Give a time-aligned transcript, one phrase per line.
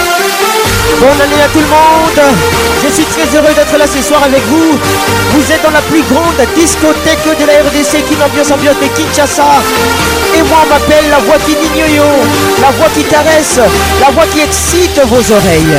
[0.99, 2.35] Bonne année à tout le monde
[2.83, 4.73] Je suis très heureux d'être là ce soir avec vous.
[5.33, 9.61] Vous êtes dans la plus grande discothèque de la RDC qui va ambiance de Kinshasa.
[10.35, 11.99] Et moi on m'appelle la voix qui dit
[12.59, 13.59] la voix qui caresse,
[14.01, 15.77] la voix qui excite vos oreilles.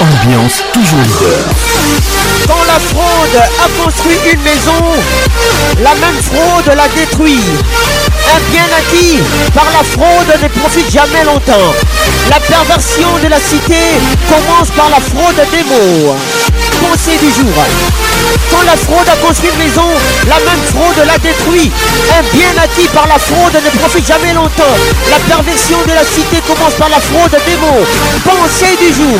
[0.00, 1.18] ambiance toujours
[2.46, 4.82] Quand la fraude a construit une maison,
[5.82, 7.40] la même fraude la détruit.
[8.34, 9.18] Un bien acquis
[9.54, 11.70] par la fraude ne profite jamais longtemps.
[12.30, 13.82] La perversion de la cité
[14.28, 16.14] commence par la fraude des mots.
[16.80, 17.64] Conseil du jour.
[18.50, 19.86] Quand la fraude a construit une maison,
[20.28, 21.70] la même fraude la détruit.
[22.18, 24.76] Un bien acquis par la fraude ne profite jamais longtemps.
[25.10, 27.82] La perversion de la cité commence par la fraude des mots.
[28.24, 29.18] Pensée du jour.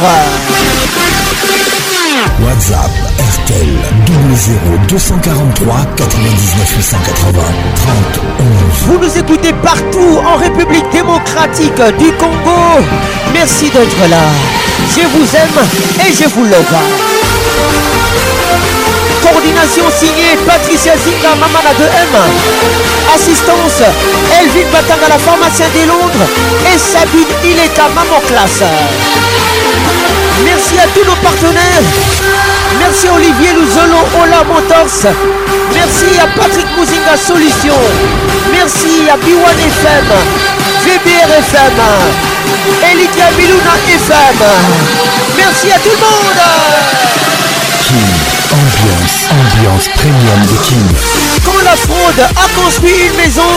[2.44, 2.90] WhatsApp
[3.34, 3.68] RTL
[4.88, 7.44] 00243 243 99
[8.84, 12.84] 30 Vous nous écoutez partout en République démocratique du Congo.
[13.32, 14.22] Merci d'être là.
[14.94, 17.91] Je vous aime et je vous love.
[19.22, 21.90] Coordination signée Patricia Zinga, Mamana 2 M.
[23.14, 23.84] Assistance
[24.34, 26.26] Elvin Batanga, la pharmacienne des Londres.
[26.66, 28.64] Et Sabine Ileta, Maman Classe.
[30.44, 31.84] Merci à tous nos partenaires.
[32.80, 35.06] Merci Olivier Louzolo, Ola Motors.
[35.72, 37.78] Merci à Patrick Mouzinga Solution.
[38.50, 40.08] Merci à B1 FM,
[40.82, 41.78] VBR FM,
[42.90, 43.30] Elika
[43.88, 44.38] FM.
[45.36, 46.40] Merci à tout le monde.
[48.52, 50.88] Ambiance, ambiance premium de King.
[51.44, 53.48] Quand la fraude a construit une maison,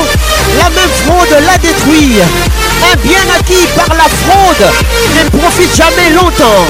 [0.57, 2.19] la même fraude l'a détruit.
[2.23, 4.71] Un bien acquis par la fraude
[5.19, 6.63] ne profite jamais longtemps.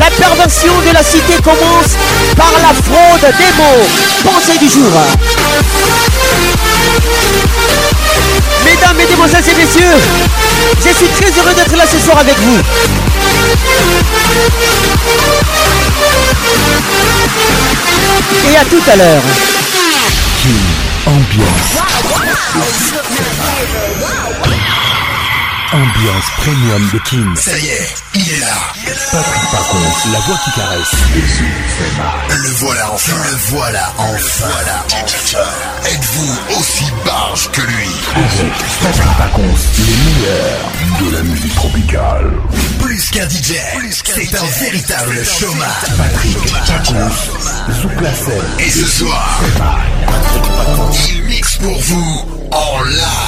[0.00, 1.94] La perversion de la cité commence
[2.36, 3.84] par la fraude des mots.
[4.24, 4.90] Pensée du jour.
[8.64, 9.98] Mesdames, mesdemoiselles et messieurs,
[10.84, 12.58] je suis très heureux d'être là ce soir avec vous.
[18.50, 19.22] Et à tout à l'heure.
[20.42, 20.54] Qui
[21.10, 21.44] ambient
[25.70, 27.36] Ambiance premium de King.
[27.36, 28.56] Ça y est, il est là.
[29.12, 31.28] Patrick Pacon, la voix qui caresse.
[32.42, 33.12] Le voilà enfin.
[33.30, 34.46] Le voilà enfin.
[34.50, 35.44] Voilà enfin.
[35.90, 37.86] Êtes-vous aussi barge que lui
[38.80, 39.42] Patrick Pacons,
[39.86, 42.32] les meilleurs de la musique tropicale.
[42.80, 43.56] Plus qu'un DJ,
[44.06, 45.98] c'est un véritable chômage.
[45.98, 48.42] Patrick Pacons, Zouklafel.
[48.60, 49.38] Et ce soir,
[50.06, 53.27] Patrick il mixe pour vous en live.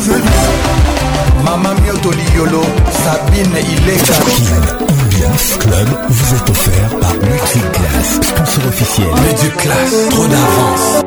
[2.33, 2.61] Diolo,
[3.01, 4.77] Sabine Ileka.
[4.87, 9.07] Ambiance Club vous est offert par Multiclass, sponsor officiel.
[9.25, 11.00] Multiclass, trop d'avance.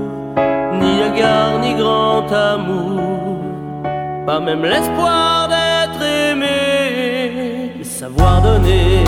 [0.80, 3.40] ni égard ni grand amour,
[4.26, 6.00] pas même l'espoir d'être
[6.30, 9.04] aimé, de savoir donner,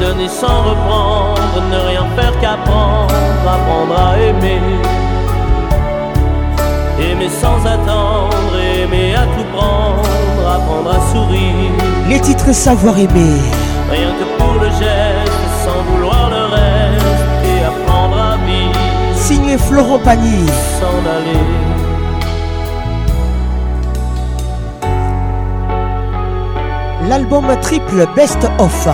[0.00, 3.14] donner sans reprendre, ne rien faire qu'apprendre,
[3.56, 4.62] apprendre à aimer,
[7.00, 12.08] aimer sans attendre, aimer à tout prendre, apprendre à sourire.
[12.08, 13.36] Les titres savoir aimer.
[13.88, 14.97] Rien que pour le geste
[19.58, 20.46] Florent Pagny.
[20.48, 20.86] S'en
[27.08, 28.88] L'album triple Best Of,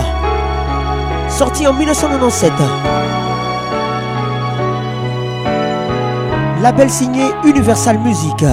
[1.29, 2.51] sorti en 1997.
[6.61, 8.45] Label signé Universal Music.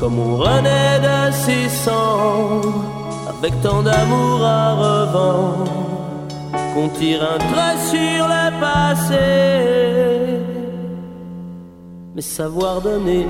[0.00, 3.00] comme on renaît de ses cendres
[3.44, 5.72] avec tant d'amour à revendre,
[6.72, 9.18] qu'on tire un trait sur le passé.
[12.14, 13.26] Mais savoir donner,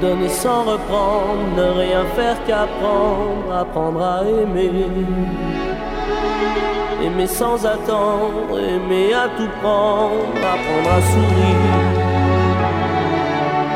[0.00, 4.72] donner sans reprendre, ne rien faire qu'apprendre, apprendre à aimer.
[7.04, 11.90] Aimer sans attendre, aimer à tout prendre, apprendre à sourire.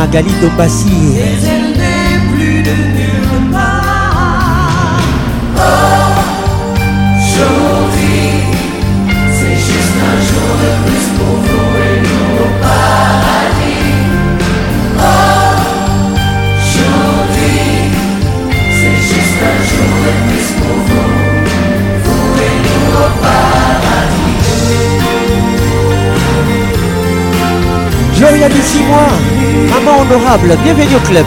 [0.00, 1.59] Magalito Pasillas
[28.40, 29.12] il y a des mois.
[29.68, 31.26] Maman honorable, bienvenue au club.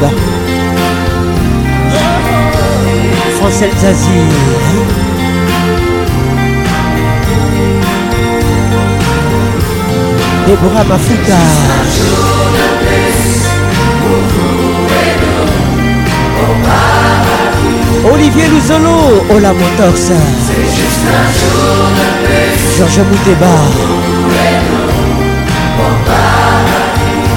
[3.37, 4.31] Francel Zazie.
[10.47, 11.41] Déborah Mafuta.
[18.11, 20.07] Olivier Luzolo, Ola Motors.
[22.75, 23.57] Georges Mouteba.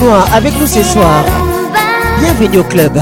[0.00, 1.24] Benoît avec nous ce soir.
[2.20, 2.98] Bienvenue au club.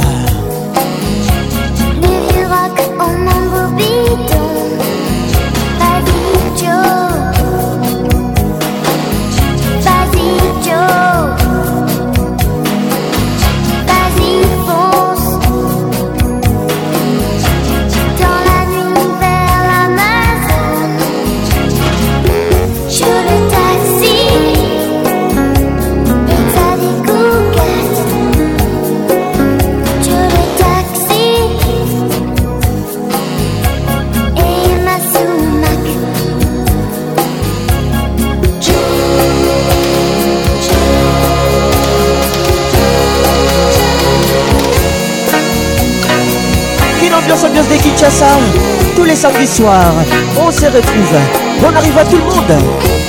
[49.53, 49.93] soir.
[50.39, 51.19] On se retrouve.
[51.65, 53.02] on arrive à tout le monde.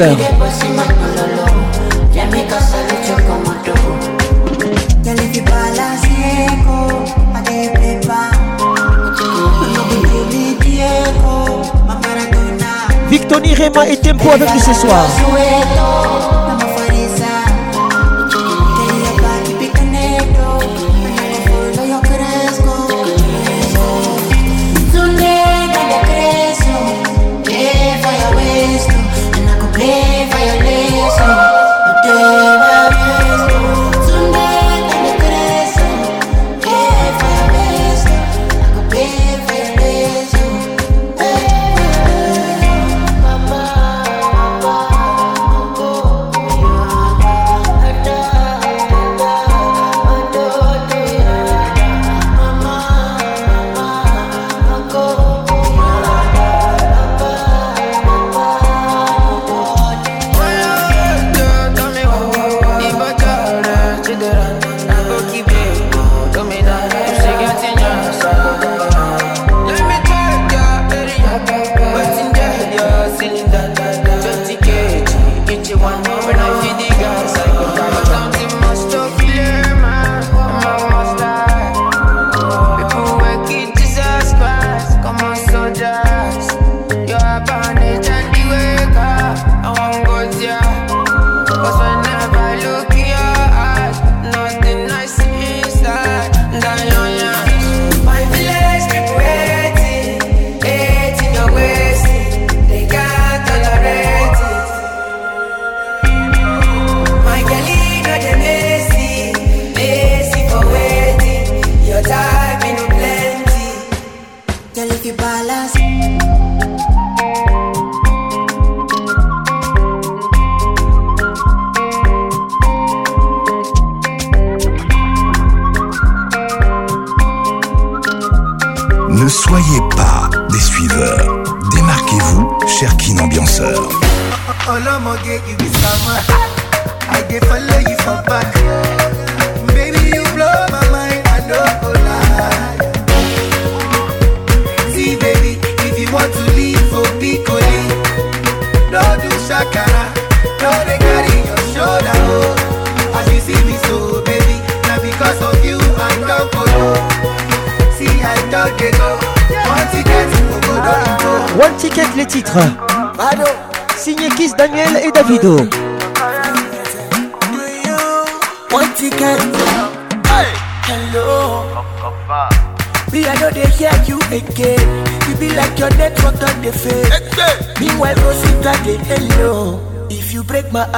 [0.00, 0.16] heures.
[13.10, 15.06] Victorie Rema et Tempo avec nous ce soir.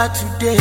[0.00, 0.59] are today.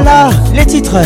[0.00, 0.96] Voilà les titres.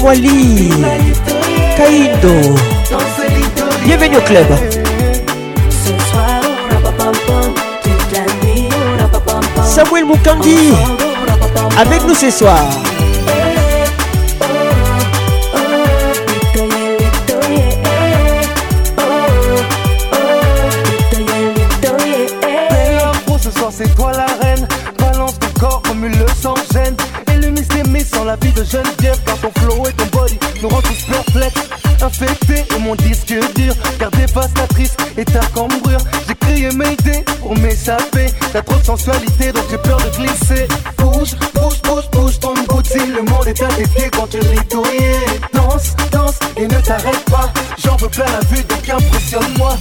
[0.09, 0.71] Wali
[1.77, 2.55] Kaido
[3.85, 4.47] Bienvenue au club
[9.63, 10.73] Samuel Mukangi
[11.79, 12.59] Avec nous ce soir
[32.89, 35.99] mon disque dur, car dévastatrice et ta cambrure.
[36.27, 38.25] J'ai crié mes idées pour m'échapper.
[38.51, 40.67] T'as trop de sensualité, donc j'ai peur de glisser.
[40.97, 42.95] Bouge, bouge, bouge, bouge ton boutique.
[43.15, 47.53] Le monde est à tes pieds quand tu l'es Danse, danse et ne t'arrête pas.
[47.85, 49.77] J'en veux plein la vue, donc impressionne-moi.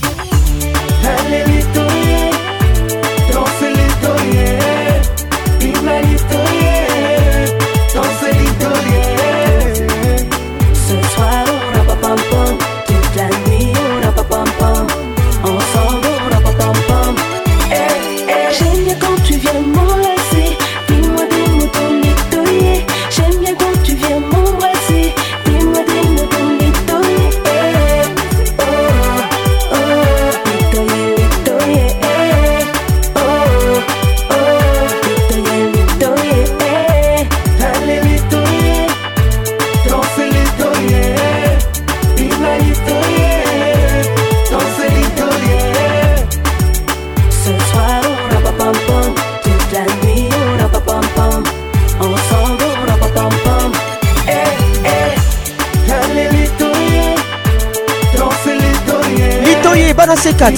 [60.38, 60.54] 4.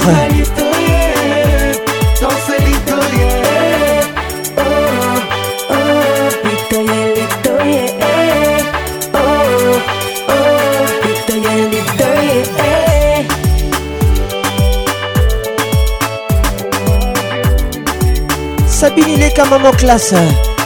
[18.69, 20.15] Sabine Ileka Maman Classe,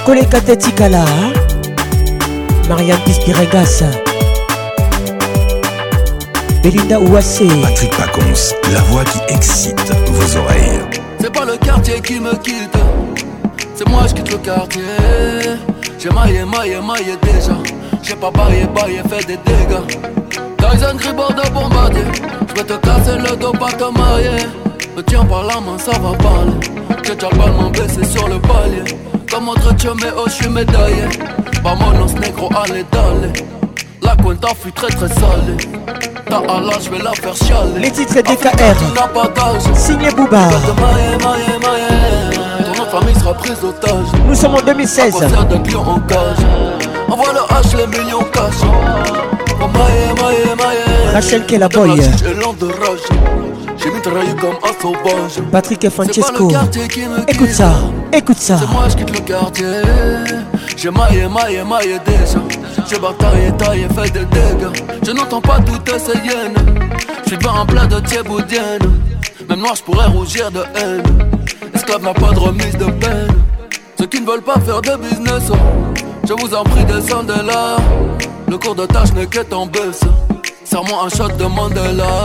[0.07, 1.33] Koleka Tetikala, hein.
[2.68, 3.85] Marianne Pispiregas
[6.98, 7.46] ou assez.
[7.61, 10.81] Patrick Paconce, la voix qui excite vos oreilles.
[11.20, 12.72] C'est pas le quartier qui me quitte,
[13.74, 14.83] c'est moi je quitte le quartier.
[15.98, 17.55] J'ai maillé, maillé, maillé déjà.
[18.03, 19.98] J'ai pas baillé, baillé, fait des dégâts.
[20.62, 22.05] un Gribord de bombardier.
[22.55, 24.46] J'vais te casser le dos, pas te marier.
[24.96, 26.59] Me tiens pas la main, ça va parler.
[27.03, 28.96] que tu pas le baissé sur le palier.
[29.31, 31.05] Comme entre tu mais oh, suis médaillé.
[31.62, 33.33] Pas mon négro, allez, d'aller
[34.02, 35.57] la cuenta fut très très sale.
[36.28, 37.78] Ta Allah, je vais la faire chialer.
[37.80, 38.76] Les titres c'est DKR.
[39.76, 40.48] Signé Bouba.
[42.64, 44.07] Ton nom famille sera prise otage.
[44.26, 45.14] Nous sommes en 2016.
[45.16, 46.37] en cage.
[47.09, 48.54] Envoie le H, les millions cash.
[49.62, 51.12] Oh, maïe, maïe, maïe.
[51.14, 52.00] Rachel Boy.
[53.76, 55.40] J'ai mis travaillé comme un sauvage.
[55.52, 56.50] Patrick et Francesco.
[57.28, 57.72] Écoute ça,
[58.12, 58.57] écoute ça.
[58.61, 59.66] C'est moi, je quitte le quartier.
[60.76, 62.38] J'ai maillé, maillé, maillé déjà.
[62.88, 64.82] J'ai bataille, taille, fait des dégâts.
[65.06, 66.54] Je n'entends pas toutes ces hyènes.
[67.26, 69.00] suis pas en plein de thieboudienne.
[69.48, 71.02] Même moi j'pourrais rougir de haine.
[71.74, 73.28] Esclave n'a pas de remise de peine.
[73.98, 75.54] Ceux qui ne veulent pas faire de business, oh.
[76.28, 77.76] je vous en prie, descendez là.
[78.48, 80.00] Le cours de tâche n'est qu'être en baisse.
[80.64, 82.24] Serre-moi un shot de Mandela.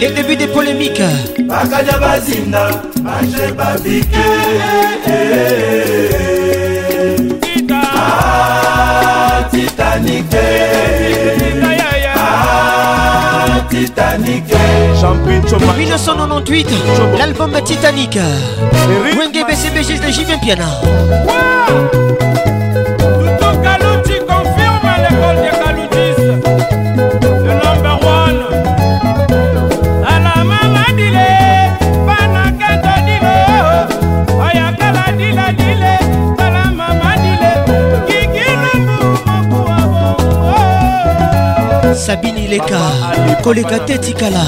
[0.00, 1.02] Les débuts des polémiques.
[1.50, 1.62] Ah,
[9.52, 10.26] Titanic.
[12.54, 14.44] Ah, Titanic.
[15.76, 16.66] 1998,
[17.18, 18.18] l'album Titanic.
[19.18, 20.64] Wenge BCBG de Jivin Piana.
[42.06, 42.78] sabini leka
[43.44, 44.38] koleka te tikala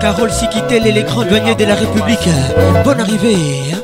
[0.00, 2.28] Carole Sikitele, les grands douaniers de la République.
[2.84, 3.72] Bonne arrivée.
[3.72, 3.78] Hein?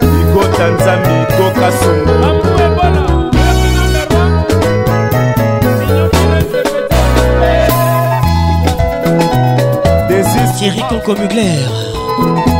[10.61, 12.60] Thierry Concomugler.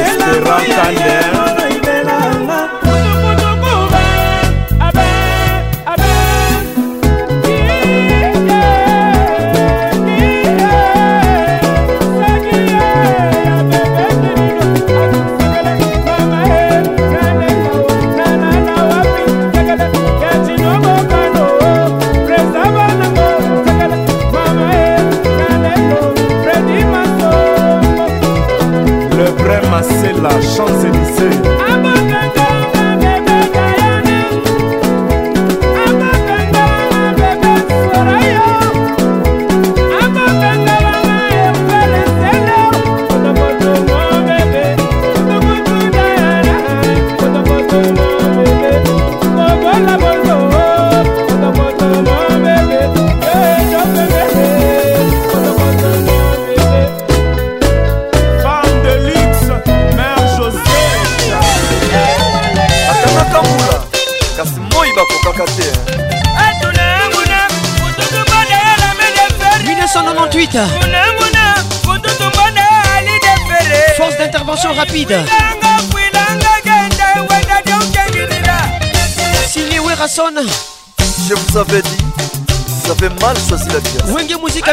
[0.00, 1.43] esperantander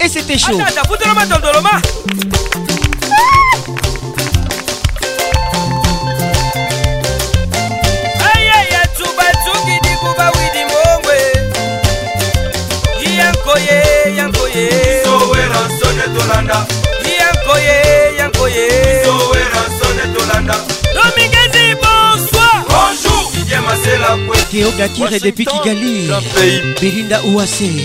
[0.02, 0.61] Et c'était chaud.
[24.61, 26.11] Neo Gakire depuis Kigali
[26.82, 27.84] Belinda Ouassé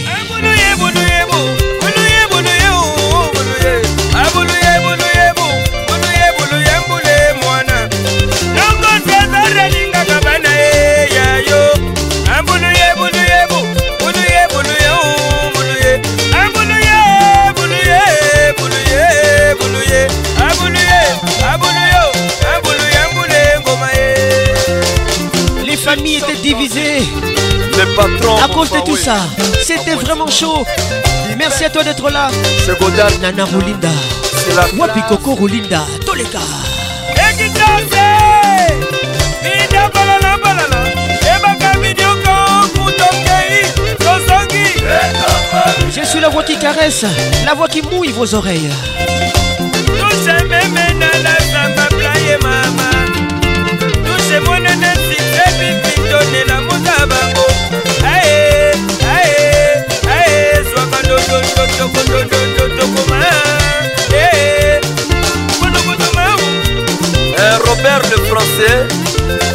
[26.03, 26.81] était divisé
[27.73, 29.15] Les À cause de bah tout ça,
[29.63, 30.63] c'était vraiment chaud.
[31.37, 32.29] Merci à toi d'être là.
[32.65, 33.11] C'est Godard.
[33.21, 33.89] Nana Rolinda
[34.45, 35.81] C'est la Wapi Coco Roulinda.
[36.05, 36.39] Toleka.
[45.97, 47.05] Je suis la voix qui caresse,
[47.45, 48.69] la voix qui mouille vos oreilles.
[67.59, 68.87] Robert le français,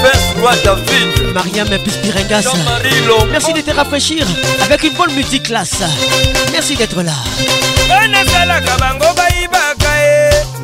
[0.03, 1.35] Père David.
[1.35, 2.45] Mariam Pispirengas.
[3.31, 4.27] Merci de te rafraîchir
[4.63, 5.81] avec une bonne musique classe.
[6.53, 7.13] Merci d'être là.
[7.89, 8.61] La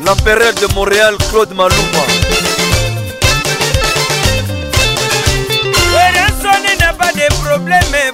[0.05, 2.05] L'empereur de Montréal, Claude Malouba,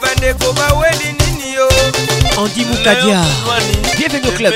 [0.04, 1.70] bandeko baweli nini yo
[2.42, 3.20] andi mukadia
[3.98, 4.56] bienvenu club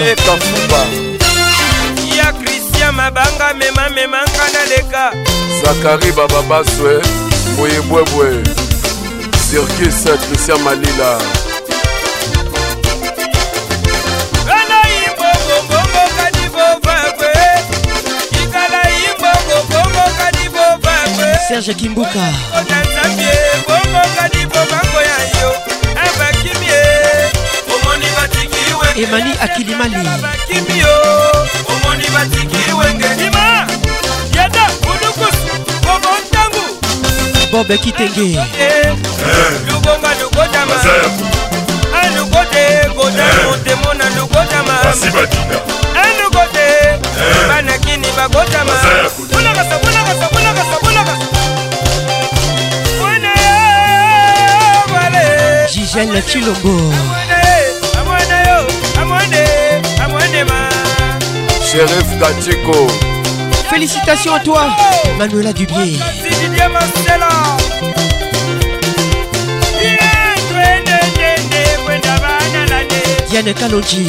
[2.19, 5.11] ya kristian mabanga memamemanga naleka
[5.65, 7.01] zakari bababaswe
[7.57, 8.43] boyebwebwe
[9.51, 11.19] sirkis kristian malila
[21.49, 22.33] serge kimbuka
[29.03, 29.95] emali akilimali
[31.67, 33.67] omoni batiki wengeima
[34.37, 36.63] yada ulukusu bobo ntangu
[37.51, 38.39] bob kitenge
[39.71, 40.75] lubonga lukotama
[42.03, 44.79] alukote koda motemo na lukotama
[46.05, 46.99] alukote
[47.47, 48.73] banakini bakotama
[49.33, 51.17] bulakasa bulakasa bulakasa bulakasa
[55.73, 57.36] Gisèle Chilombo.
[61.69, 62.87] Shérif Katiko.
[63.69, 64.67] Félicitations à toi,
[65.17, 65.99] Manuela Dubier.
[73.29, 74.07] Diane Kalodji.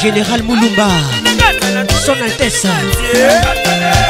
[0.02, 0.88] Général Moulumba
[2.06, 2.66] son altesse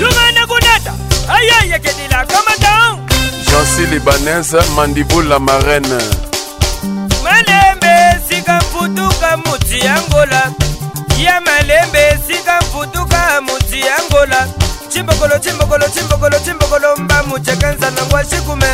[0.00, 0.92] Lunga na kunata
[1.28, 3.06] Aya yekedila kama down
[3.48, 5.98] Jancy Libanaise Mandibou la marraine
[7.22, 10.42] Malembe sika mfutuka muti Angola
[11.18, 14.46] Ya malembe sika mfutuka muti Angola
[14.88, 18.66] Chimbokolo chimbokolo chimbokolo chimbokolo mbamu chekanza na ngwa shikume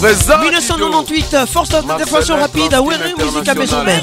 [0.00, 4.02] Présent 1998, force d'adéquation rapide à Wéré Musique à maison mère.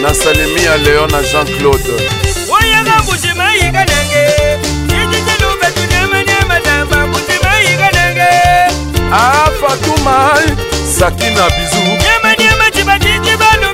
[0.00, 2.08] nasalemi ya leon na jean claude
[2.48, 4.24] oyanga motema yika nange
[4.88, 8.30] tititelubetunemanyematamba motema yika nange
[9.12, 10.42] afatuma ah,
[10.98, 13.73] sakina bizu nyamanyama tibatiti balo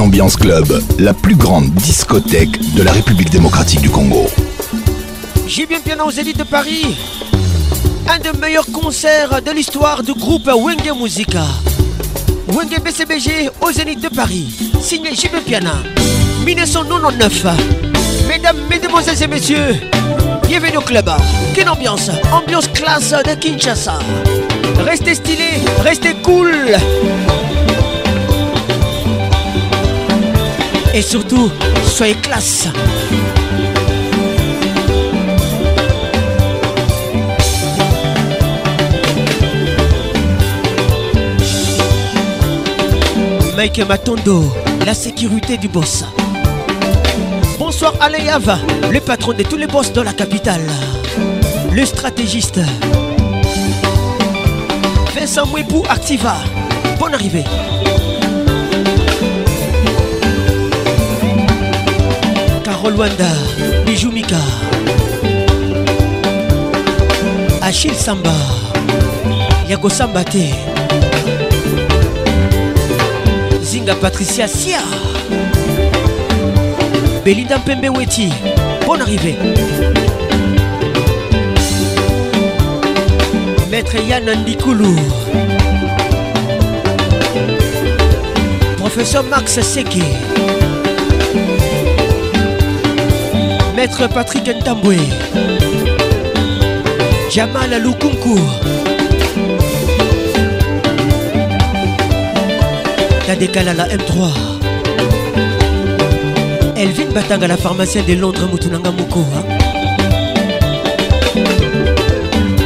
[0.00, 4.26] Ambiance Club, la plus grande discothèque de la République démocratique du Congo.
[5.48, 6.96] J'ai bien piano aux élites de Paris.
[8.08, 11.44] Un des meilleurs concerts de l'histoire du groupe Wenge Musica.
[12.48, 14.56] Wenge BCBG aux Zénith de Paris.
[14.80, 15.74] Signé Bien Piana.
[16.44, 17.46] 1999.
[18.28, 19.76] Mesdames, mesdemoiselles et messieurs,
[20.46, 21.10] bienvenue au club.
[21.54, 23.98] Quelle ambiance Ambiance classe de Kinshasa.
[24.78, 26.52] Restez stylés, restez cool.
[30.94, 31.50] Et surtout,
[31.84, 32.66] soyez classe.
[43.56, 44.44] Mike Matondo,
[44.86, 46.04] la sécurité du boss.
[47.58, 48.58] Bonsoir Aleyava,
[48.90, 50.66] le patron de tous les boss dans la capitale.
[51.72, 52.60] Le stratégiste.
[55.14, 56.36] Vincent Mwebou Activa.
[56.98, 57.44] Bonne arrivée.
[62.88, 64.36] Maman Luanda, Bijou Mika,
[67.60, 68.32] Achille Samba,
[69.68, 70.50] Yago Samba T,
[73.62, 74.80] Zinga Patricia Sia,
[77.24, 78.30] Belinda Pembe Weti,
[78.86, 79.36] bonne arrivée.
[83.70, 84.96] Maître Yann Ndikoulou.
[88.78, 90.02] Professeur Max Seki.
[93.80, 94.96] Maître Patrick Ntambwe
[97.30, 98.36] Jamal Aloukoumkou
[103.28, 104.12] à la M3
[106.76, 109.46] Elvin Batanga la pharmacienne de Londres Mutunanga hein.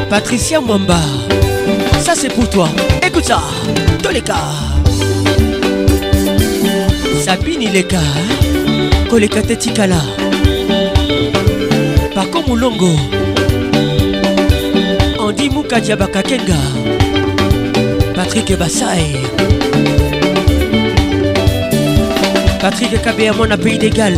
[0.08, 1.00] Patricia Mwamba
[2.00, 2.70] Ça c'est pour toi
[3.06, 3.42] Écoute ça
[4.02, 4.56] Tous les cas
[7.22, 9.08] Sabine Ileka hein.
[9.10, 10.00] Koleka Tetikala
[12.16, 12.92] pako molongo
[15.28, 16.54] andi mukadia bakakenga
[18.16, 19.16] patrik basai
[22.60, 24.16] patrik kabeya mwana pays d'égal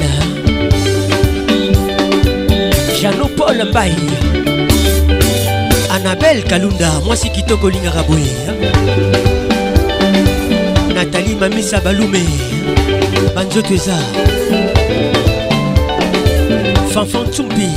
[3.03, 3.95] jano paul mbai
[5.95, 8.33] anabel kalunda mwasi kitoko lingaka boye
[10.95, 12.21] natali mamisa balume
[13.35, 13.99] banzoto eza
[16.95, 17.69] Fanfan Tzumbi,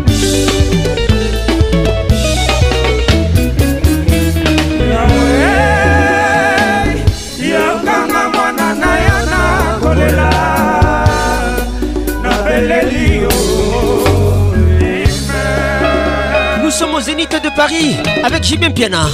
[16.63, 19.07] Nous sommes au Zénith de Paris avec Jimmy Piana,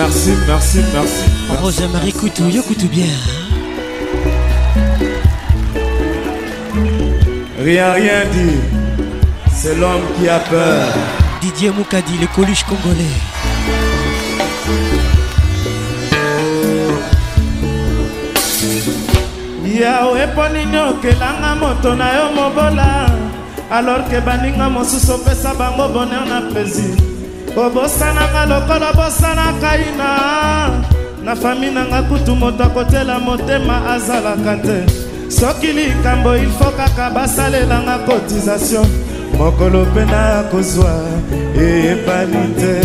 [0.00, 1.24] Merci, merci, merci.
[1.60, 3.04] Rosa Marie Coutou, yo bien.
[7.62, 8.58] Rien, rien dit.
[9.54, 10.88] C'est l'homme qui a peur.
[11.42, 13.12] Didier Moukadi, le coluche congolais.
[19.66, 23.06] yao eponi nini okelanga moto na yo mobola
[23.70, 26.96] alorke baninga mosusu opesa bango bonheur na plaisir
[27.54, 30.08] bobosananga lokola bosanaka ina
[31.24, 34.78] na fami nanga kutu moto akotela motema azalaka te
[35.30, 38.86] soki likambo ilfo kaka basalelanga cotisation
[39.38, 41.02] mokolo mpe na kozwa
[41.60, 42.80] eyebani te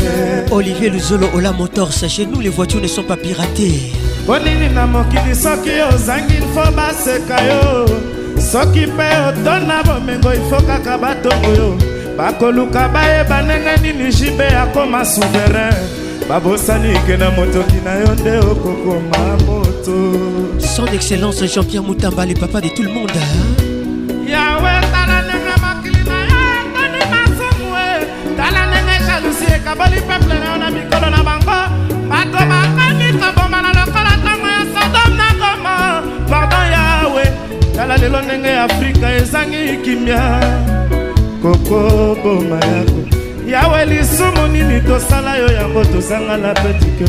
[0.54, 3.94] olivier luzolo ola motors chez nous les voitures ne sont pas piratées
[4.26, 7.86] ponini na mokili soki ozangi ilfo baseka yo
[8.52, 15.76] soki mpe otona bomengo ilfo kaka batongo yo bakoluka bayeba ndenge nini jibe akoma souverain
[16.30, 19.96] babosani ke na motoki na yo nde okokoma moto
[20.60, 23.12] son excellence jean-pierre moutamba le papa de tout le monde
[24.28, 27.76] yawe tala ndenge makili na yo etoni masumu
[28.38, 31.58] tala ndenge jalousi ekaboli peple na yo na mikolo na bango
[32.08, 35.76] bato bakomi kobomana lokola ntango ya sodome na goma
[36.30, 37.24] pardon yawe
[37.76, 40.40] tala lelo ndenge afrika ezangi kimia
[41.46, 43.02] kokoboma yako
[43.50, 47.06] yawe lisumu nini tosala yo yango tozangala petike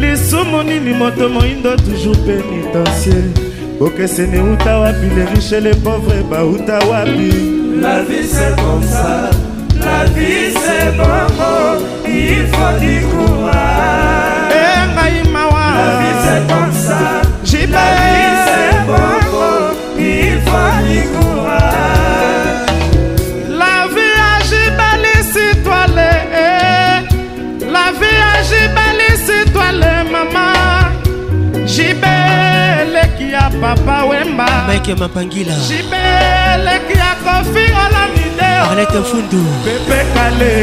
[0.00, 3.22] lisumu nini moto moindo toujours pénitencie
[3.80, 7.32] bokeseni uta wapi le riche le pauvre bauta wapi
[7.80, 9.30] la vie c'est comme ça
[9.84, 15.74] la vie c'est bongo il faut du courage engai eh, mawa
[17.44, 18.30] jibe
[33.62, 40.54] papa wemba mike mapangila jibeleki ya kofingala mineo arlete mfundu pepe kale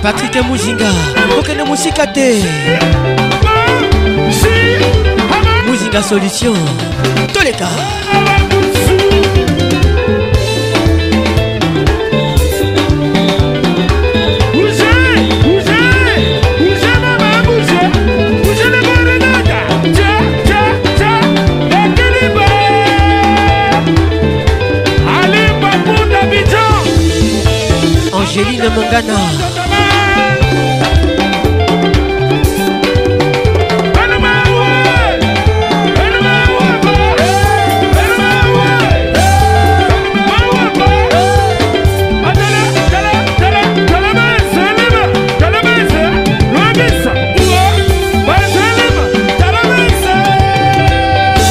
[0.03, 0.91] patrik muzinga
[1.39, 2.29] okende mosika te
[5.67, 6.55] muzinga solution
[7.35, 7.69] toleka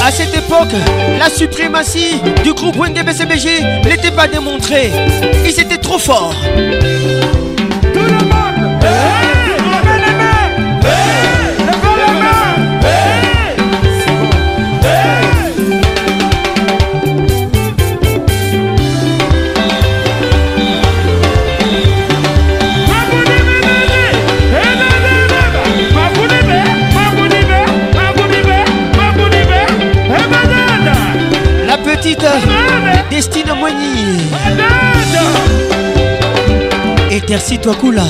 [0.04, 0.74] À cette époque,
[1.28, 4.92] la suprématie du groupe WNDBCBG n'était pas démontrée.
[5.44, 6.34] Ils étaient trop forts.
[32.16, 34.22] titre Destine Moigny
[37.12, 38.04] Étercis toi coula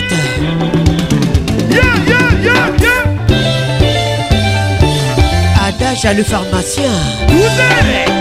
[0.00, 0.12] cote
[5.64, 6.90] adage à le pharmacien
[7.28, 8.18] Ouzé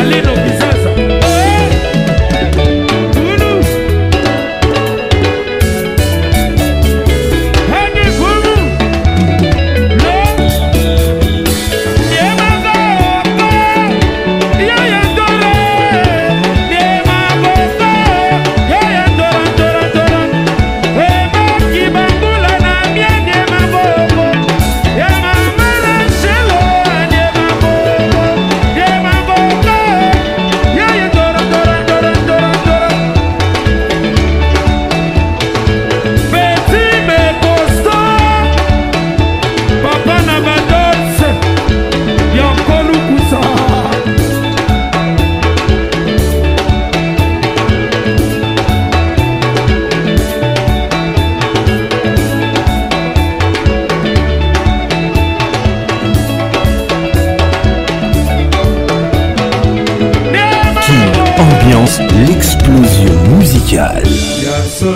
[0.00, 0.39] alino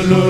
[0.02, 0.23] le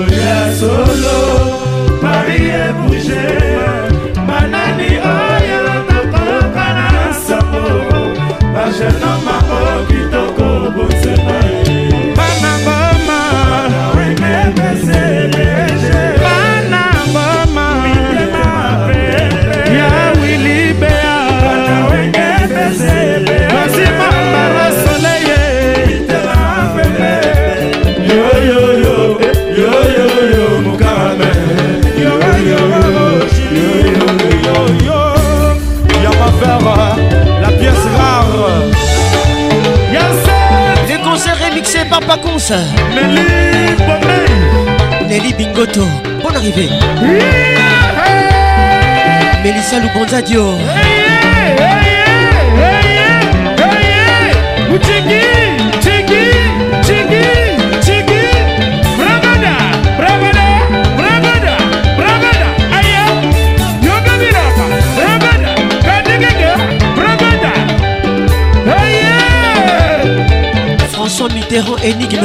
[70.93, 72.19] François Mitterrand énigme.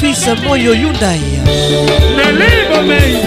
[0.00, 2.01] Fils Moyo Hyundai
[2.82, 3.18] allez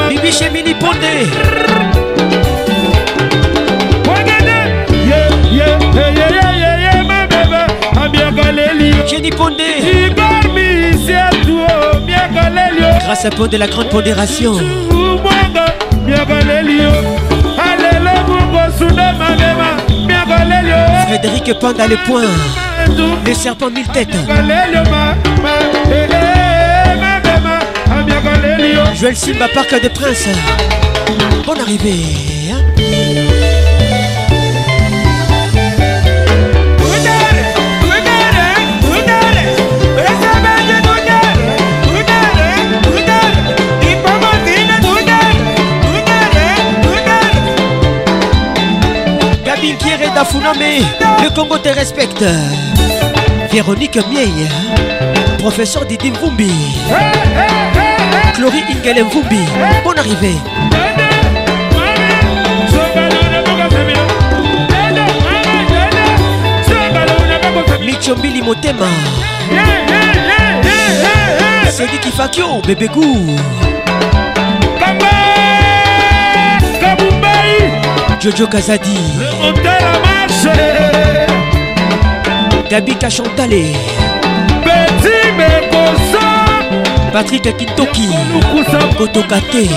[0.09, 1.28] Bibi chez Mini Pondé.
[9.38, 10.53] Pondé
[13.06, 14.54] grâce à peau de la grande pondération.
[21.08, 22.24] Frédéric Panda le point,
[23.26, 24.16] le serpent mille têtes.
[28.99, 30.28] Joël Simba, Parc de Prince.
[31.45, 32.32] Bonne arrivée.
[49.66, 50.59] Pauline Pierre et Dafuname,
[51.24, 52.26] le Congo te respecte.
[53.49, 54.49] Véronique Mieille,
[55.39, 56.51] professeur Didi Mvumbi.
[58.34, 59.39] Chloé Ingele Mvumbi,
[59.86, 60.34] bonne arrivée.
[67.86, 68.86] Michombili Motema.
[71.70, 73.38] C'est dit Kifakio, bébé goût.
[78.24, 80.61] Jojo Kazadi Le moteur a marché
[82.69, 83.74] Gabi Kachantale
[84.63, 86.24] Petit Mekosa
[87.11, 88.07] Patrick Kintoki
[88.97, 89.67] Kotokate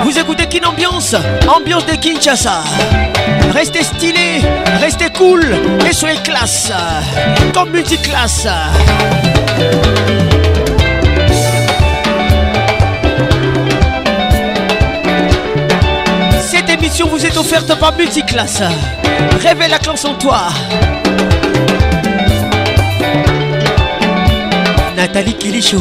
[0.02, 1.14] vous écoutez Kin Ambiance,
[1.54, 2.62] ambiance de Kinshasa.
[3.52, 4.40] Restez stylé,
[4.80, 5.44] restez cool
[5.88, 6.72] et soyez classe,
[7.52, 8.46] comme multiclasse.
[16.50, 18.62] Cette émission vous est offerte par Multiclasse.
[19.42, 20.48] Réveille la classe en toi.
[25.00, 25.80] nathalie kilisho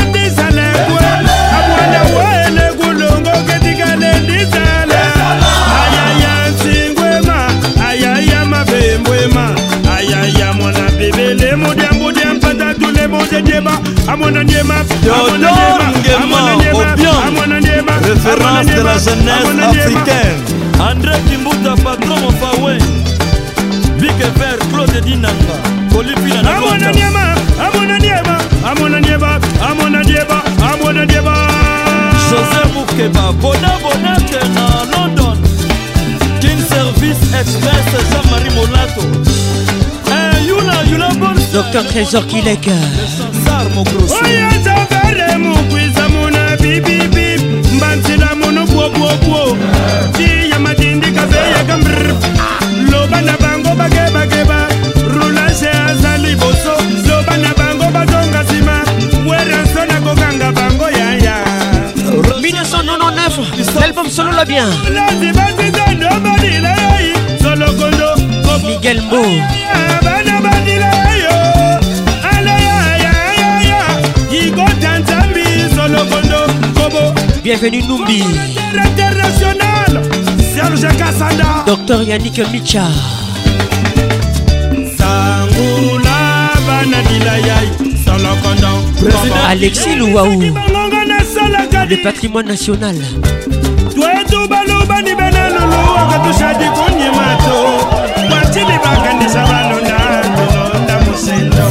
[13.61, 13.61] mon référence
[18.65, 20.43] de la jeunesse africaine.
[20.79, 22.17] André Kimbuta, patron
[25.03, 25.57] Dinanga,
[32.29, 32.61] José
[34.91, 35.31] London.
[36.39, 39.03] King Service Express, Jean-Marie Molato.
[40.07, 40.09] Eh,
[41.53, 42.23] Docteur Trésor
[43.61, 47.37] omar mokroso oyenza overe mukwiza muna bibibi
[47.75, 49.57] mbansila muno bwobwobwo
[50.17, 52.13] ciya matindi kaveyeka mr
[52.91, 54.67] lobana bango bakebakeba
[55.13, 56.73] rulashe aza liboso
[57.09, 58.77] lobana bango bazonga nsima
[59.23, 61.35] mwerenso na kokanga bango yaya
[62.05, 64.67] 1999 l'album solo la bien
[68.65, 70.50] miguel mbo
[77.43, 78.21] Bienvenue Numbi.
[78.83, 80.01] International.
[80.53, 81.63] Serge Kassanda.
[81.65, 82.83] Docteur Yannick Micha.
[89.49, 90.39] Alexis Louaou.
[90.41, 92.97] Le patrimoine national.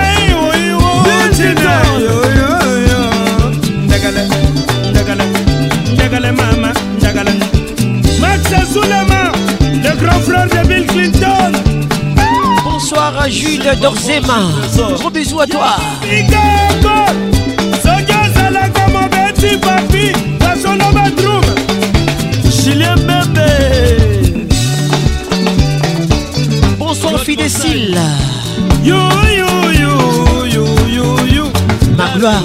[0.00, 1.74] aiwa iwa chena
[2.06, 3.00] yoyoyo
[3.86, 4.22] ndagala
[4.90, 5.24] ndagala
[5.96, 7.32] ndagala mama ndagala
[8.50, 9.32] les Souleyman,
[9.72, 11.52] le grands fleurs de Bill Clinton.
[12.64, 14.40] Bonsoir à Jude Dorzema.
[14.96, 15.76] Gros bisous à toi.
[26.78, 27.96] Bonsoir Fidécile.
[28.82, 28.94] Yo,
[29.38, 31.42] yo, yo, yo, yo, yo.
[31.96, 32.44] Magloire.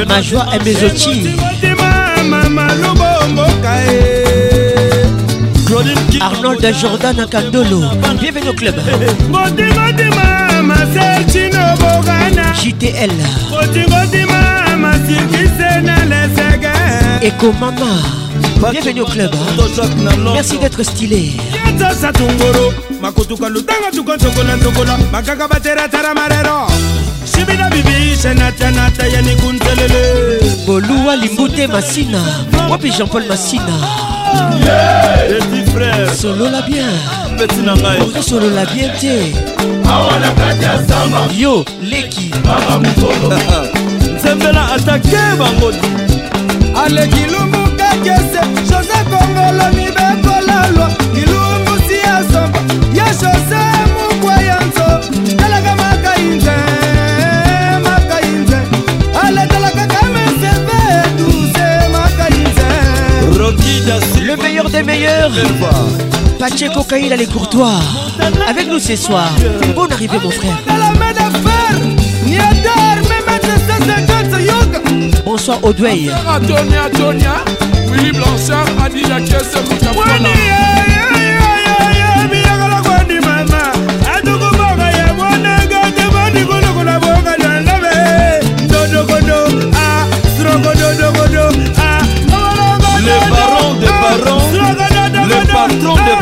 [0.07, 1.35] majoi ebezoti
[2.29, 4.69] mama lubomboka ye
[6.21, 7.81] arnold jordan akandolo
[8.19, 8.75] bienvenu au club
[9.29, 13.11] ngotingotima maselcino bogana jtl
[13.49, 14.39] ngotingotima
[14.77, 16.73] masikise na lesege
[17.27, 17.91] ekomama
[18.71, 19.33] bienvenu au club
[20.35, 21.31] merci d'être stylé
[21.65, 26.67] yatasa tungoro makotuka lutanga tukontokola ntokola makaka bateratara marero
[27.25, 30.03] sibina bibi senatanata ya nikuntelele
[30.67, 32.21] boluwa limbute masina
[32.69, 33.79] wapi jean-paul masina
[36.21, 36.91] solola bien
[38.29, 39.33] solola bien te
[41.39, 42.31] yo leki
[44.15, 45.73] nzembela atake bango
[46.79, 47.60] aleki lumu
[64.23, 65.29] Le meilleur des meilleurs
[66.39, 67.73] Pacheco Caïl les courtois
[68.47, 69.27] Avec nous ce soir
[69.75, 70.57] Bonne arrivée mon frère
[75.25, 75.99] Bonsoir Audrey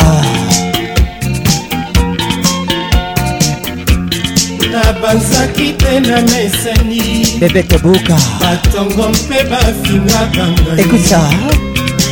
[5.09, 11.61] banzaki te na mesani bebetebuka batongo mpe bafingaka ngai ekuta hein.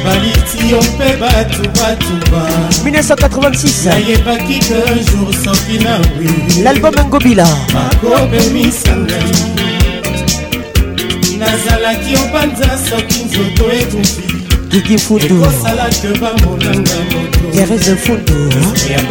[0.05, 2.42] baliti yo mpe bato batuba
[2.84, 4.78] 1986 nayebaki ke
[5.11, 6.32] jour soki na wi
[6.64, 9.32] l'album engobila bakobemisa ngai
[11.40, 14.24] nazalaki opanza soki nzoto ekufi
[14.70, 15.42] Gigi Fundu
[17.55, 19.03] Thérèse Fundu hein.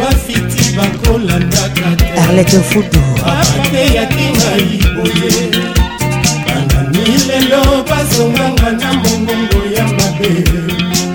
[2.28, 5.32] Arlette Fundu bapateyaki na liboye
[6.46, 7.60] banani lelo
[7.90, 10.30] basonganga na mongongo ya mabe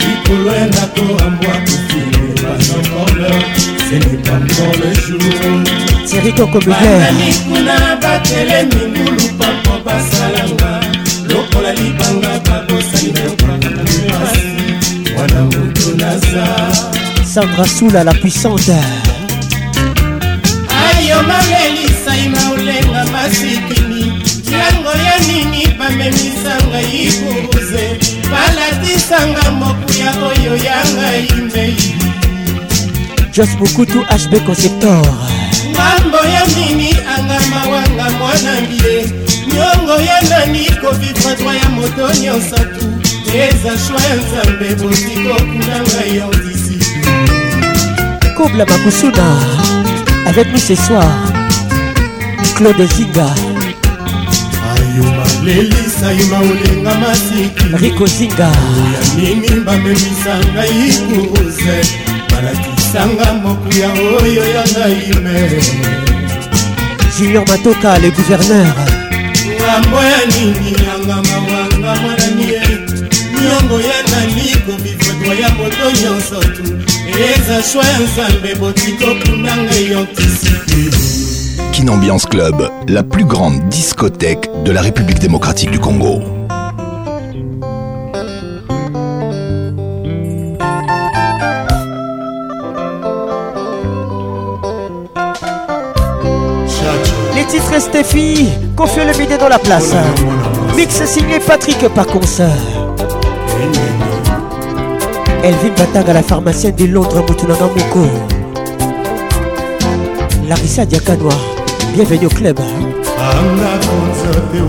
[0.05, 3.31] likolo ya ndako ambwa kofile basokolo
[3.89, 10.71] senetambo le jourbanani kuna batelemi ngulu pampo basalanga
[11.29, 14.49] lokola libanga babosani nakwaaasi
[15.19, 16.45] wana moto naza
[17.33, 18.73] sandra soula la puissante
[20.89, 24.01] ayo mameli ngai maulenga masikini
[24.51, 27.85] yango ya nini bamemisa ngai kubuze
[28.31, 31.77] balatisanga mokuya oyo ya ngai mbei
[33.31, 35.03] jos bukutu hb conceptor
[35.71, 38.99] ngambo ya nini angama wanga mwana mbie
[39.53, 42.83] nyongo ya nani kovivre dwa ya moto nyonso tu
[43.37, 46.77] eza shwa ya nzambe botikokuna ngai yo disi
[48.37, 49.25] kobla makusuna
[50.27, 51.30] avec nous ce soir
[52.61, 53.27] claude zinga
[55.45, 58.43] lelisa yuma olinga masiki riko zinga
[58.93, 61.77] ya nini bamemisa ngai kuruse
[62.31, 63.89] balakisanga mokuya
[64.23, 65.37] oyo ya naime
[67.17, 68.67] junior matoka le gouverneur
[69.57, 72.61] ngambo ya nini yangama wanga mwanani ye
[73.41, 76.65] nyongo ya nani kobifotwa ya moto nyonso tu
[77.35, 81.20] eza shwa ya nzambe botiko kuna ngai yo ntisipi
[81.89, 86.19] Ambiance Club, la plus grande discothèque de la République démocratique du Congo.
[97.35, 99.93] Les titres Stéphie, confie le bidet dans la place.
[100.75, 102.41] Mix signé Patrick Paconce.
[105.43, 108.07] Elvin Batag à la pharmacienne de Londres, Moutounana Moko.
[110.47, 111.31] Larissa Diakanoa.
[111.93, 114.59] bienvenue au club anga konza te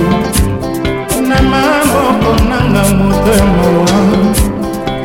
[1.30, 3.94] na maboko nanga moto ya mawa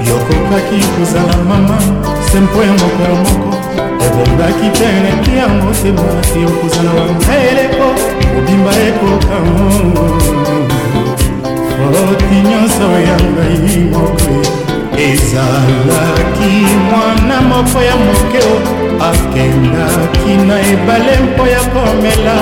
[0.09, 1.78] yokokaki kozala mama
[2.35, 3.56] sempo ya mokolo moko
[4.06, 7.86] obongaki mpe eleki yango semwasi okozala wanga eleko
[8.35, 9.36] kobimba ekoka
[11.97, 14.35] foti nyonso ya ngai moko
[15.09, 16.51] ezalaki
[16.90, 18.40] mwana moko ya moke
[19.11, 22.36] akendaki na ebale mpo ya komela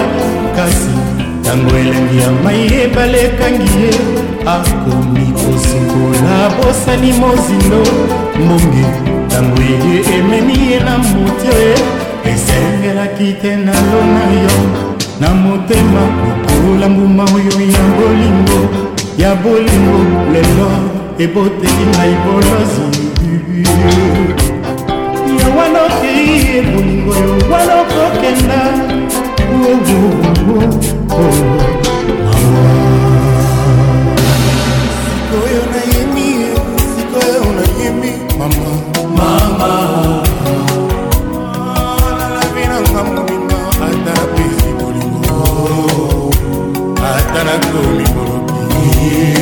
[0.57, 0.93] kasi
[1.41, 3.91] ntango elengi ya mai ebale ekangi ye
[4.57, 7.83] akomi kosukola bosani mozindo
[8.41, 9.77] mbonge ntango ye
[10.17, 11.73] ememi ye na motio ye
[12.31, 14.57] esengelaki te na lo na yo
[15.21, 18.59] na motema lokola mbuma oyo ya bolingo
[19.23, 19.99] ya bolingo
[20.33, 20.69] lelo
[21.25, 22.87] eboteli ngai bolozi
[25.41, 28.61] yo wana okei ye bolingo yo wana okokenda
[29.63, 29.79] oh,
[31.19, 31.82] oh, oh,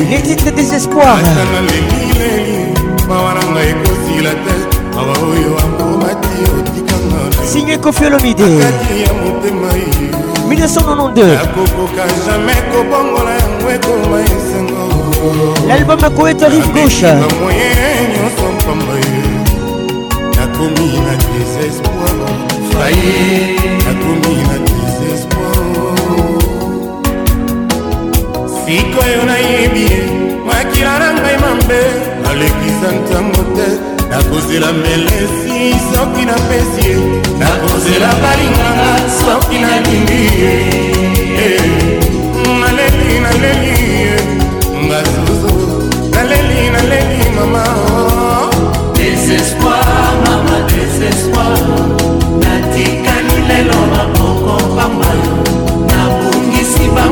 [0.09, 1.17] les titres désespoir
[7.43, 8.43] signé kofiolomide
[10.47, 11.25] 1992
[15.67, 17.03] l'album akoeta rive gauche
[20.37, 22.11] nakomi na désespoir
[22.79, 24.60] nakomi na
[28.71, 29.97] sikoyo nayebi ye
[30.47, 31.81] makila na ngai mabe
[32.23, 33.67] nalekisa ntango te
[34.11, 35.59] nakozela melesi
[35.91, 36.95] soki napesi ye
[37.41, 38.89] nakozela balinganga
[39.21, 40.53] soki nalingi ye
[41.45, 41.69] eh,
[42.61, 44.15] naleli naleli ye
[44.87, 45.53] ngasuzu
[46.13, 47.63] naleli naleli mama
[48.95, 51.65] désespoir mama désespoir
[52.43, 55.11] natikani lelo maboko pamba
[57.03, 57.07] E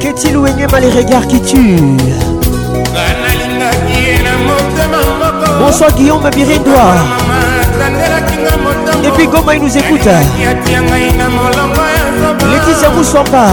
[0.00, 1.96] Qu'est-il les regards qui tuent.
[5.58, 7.04] Bonsoir Guillaume Birendoa.
[9.04, 10.04] Et puis Goma, il nous écoute.
[12.42, 12.90] Laetitia
[13.30, 13.52] pas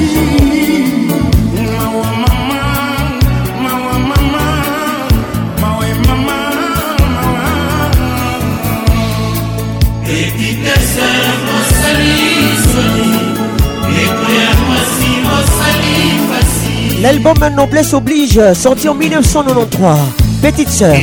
[17.11, 19.85] L'album Noblesse oblige, sorti en 1993.
[20.41, 20.95] Petite sœur.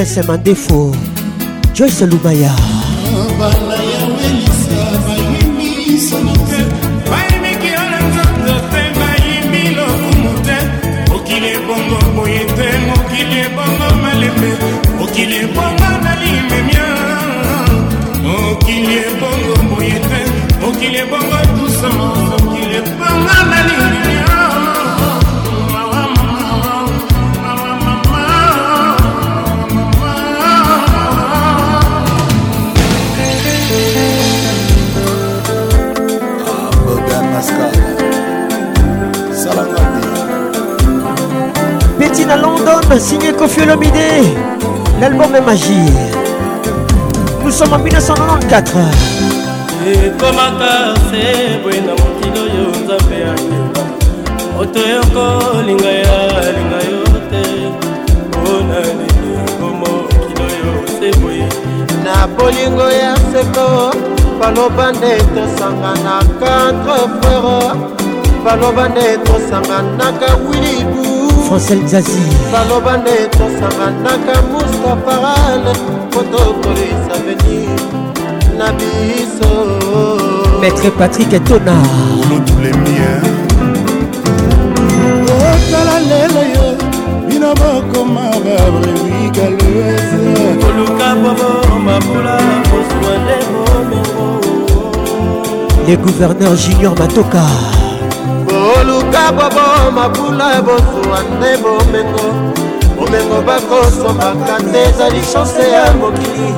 [0.00, 0.92] maîtresse Mandefo
[1.74, 2.50] Joyce Lubaya
[12.88, 13.40] mokili
[15.38, 16.86] ebongo nalimemia
[18.22, 20.20] mokili ebongo boye te
[20.62, 22.09] mokili ebongo tusama
[42.30, 44.24] à London, signé Kofi Olomide.
[45.00, 45.90] L'album est magie.
[47.44, 48.86] Nous sommes en 1994.
[49.86, 53.82] ekomaka se boye na mokili oyo nzambe akeba
[54.56, 57.42] moto yokolinga yalinga yo te
[58.26, 61.48] mpona oh, nini yango mokili oyo se boye
[62.04, 63.90] na bolingo ya seko
[64.40, 67.72] baloba nde tosanganaka entre frere
[68.44, 70.99] baloba nde tosanganaka wilibu
[71.50, 72.20] francel zazi
[72.52, 75.62] baloba nde tosanganaka mustafaral
[76.14, 77.58] kotokolisa veni
[78.58, 79.50] na biso
[80.62, 81.74] maître patrik etona
[85.50, 86.66] otala lelo yo
[87.28, 90.22] bino bokoma babrevikaluese
[90.62, 91.50] koluka bobo
[91.86, 92.36] mapula
[92.70, 94.26] kozwa nde bomengo
[95.86, 97.42] le gouverneur junior matoka
[98.46, 102.26] bolu ata bobo mabula ya bozuwa nde bomengo
[102.96, 106.50] bomengo bakosombaka te ezali chanse ya mokili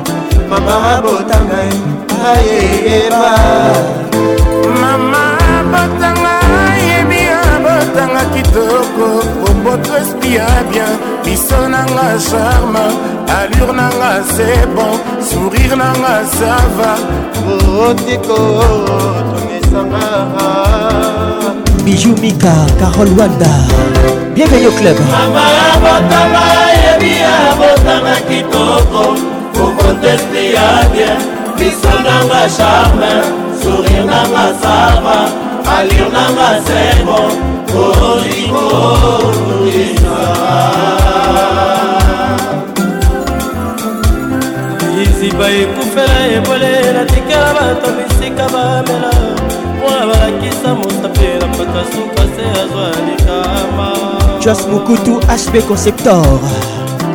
[0.49, 1.73] mama botanga ye
[2.31, 3.31] ayeyeba
[4.81, 5.23] mama
[5.71, 6.35] botanga
[6.87, 9.05] yebi abotanga kitoko
[9.41, 12.85] boboto espia bien biso nanga charme
[13.37, 14.93] allure nanga c'est bon
[15.29, 16.91] sourire nanga ça va
[17.87, 18.39] otiko
[19.33, 20.01] tomesanga
[21.85, 23.51] bijou mika carol wanda
[24.33, 26.45] bienvenue au club mama ya botama
[26.83, 29.03] yebi ya botama kitoko
[29.57, 31.19] kokontesti ya bien
[31.59, 33.13] biso nanga charme
[33.61, 35.17] sourire nanga sava
[35.77, 37.19] alire nanga sembo
[37.75, 39.29] olingo oh,
[39.67, 40.21] lisa
[45.23, 49.11] liziba ekufela ebolela tikela bato bisika bamela
[49.77, 53.91] mpona balakisa motapela moto asuka se azwa likama
[54.43, 56.39] jas mokutu hp conceptor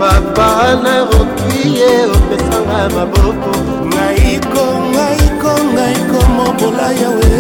[0.01, 3.51] papa naroki ye opesanga maboko
[3.91, 7.35] ngaiko ngaiko ngaiko mobola yawe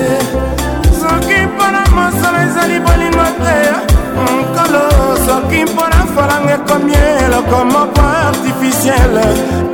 [1.00, 3.87] soki mpona mosala ezali bolingo te
[4.24, 4.80] nkolo
[5.26, 6.92] soki mpona falang ekomi
[7.24, 9.26] eloko moko artificiele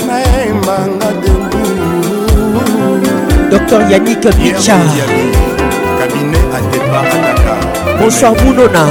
[0.08, 1.62] nayembanga debu
[3.50, 4.76] dr yanik bicha
[5.98, 7.54] kabine atepa ataka
[7.98, 8.84] bonsoir munona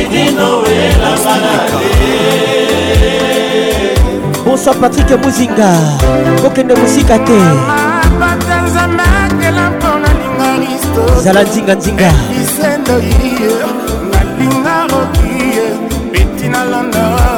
[0.00, 1.84] idinowelamanale
[4.44, 5.76] bonsoir patrik mozinga
[6.42, 7.40] kokende mosika te
[11.24, 12.10] zala nzinganzinga
[14.12, 15.64] nalinga rokie
[16.12, 17.37] beti nalanda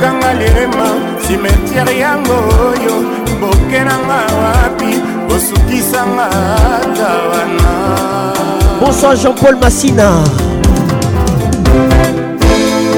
[0.00, 0.86] bakanga lirema
[1.28, 2.34] simetiere yango
[2.66, 2.94] oyo
[3.40, 4.92] boke nanga wapi
[5.34, 7.70] osukisanga ata wana
[8.80, 10.08] bonsoir jean-paul masina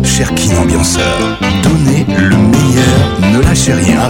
[0.02, 1.04] Cher lefu ambianceur,
[1.62, 4.00] donnez le meilleur, ne lâchez rien.
[4.00, 4.08] à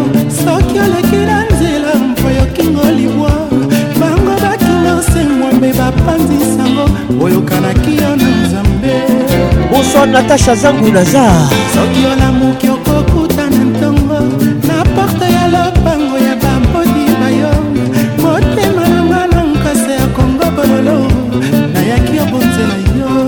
[0.43, 3.31] soki oleki na nzela mpo yokingo libwa
[3.99, 6.85] bango bakingo semwambe bapanzisango
[7.23, 8.93] oyokanaki yo na nzambe
[9.71, 11.31] bonsoir natasha zangu lazar
[11.73, 14.19] soki olamuki okokuta na ntongo
[14.67, 17.51] na porte ya lopango ya bampoti na yo
[18.23, 20.99] motema nanga na nkasa ya kongo bololo
[21.73, 23.19] nayaki obonzela yo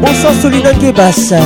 [0.00, 1.42] bonsoir solina ngebasa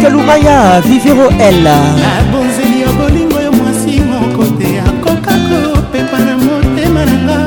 [0.00, 1.66] patrick lumaya vivero l
[2.00, 5.34] nabonzeli ya bolingo yo mwasi moko te akoka
[5.74, 7.38] kopepa na motema na nga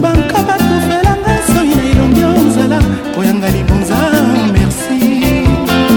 [0.00, 2.78] banka batufelanga soi na elongi yo nzala
[3.16, 3.96] koyanga libonza
[4.54, 5.02] merci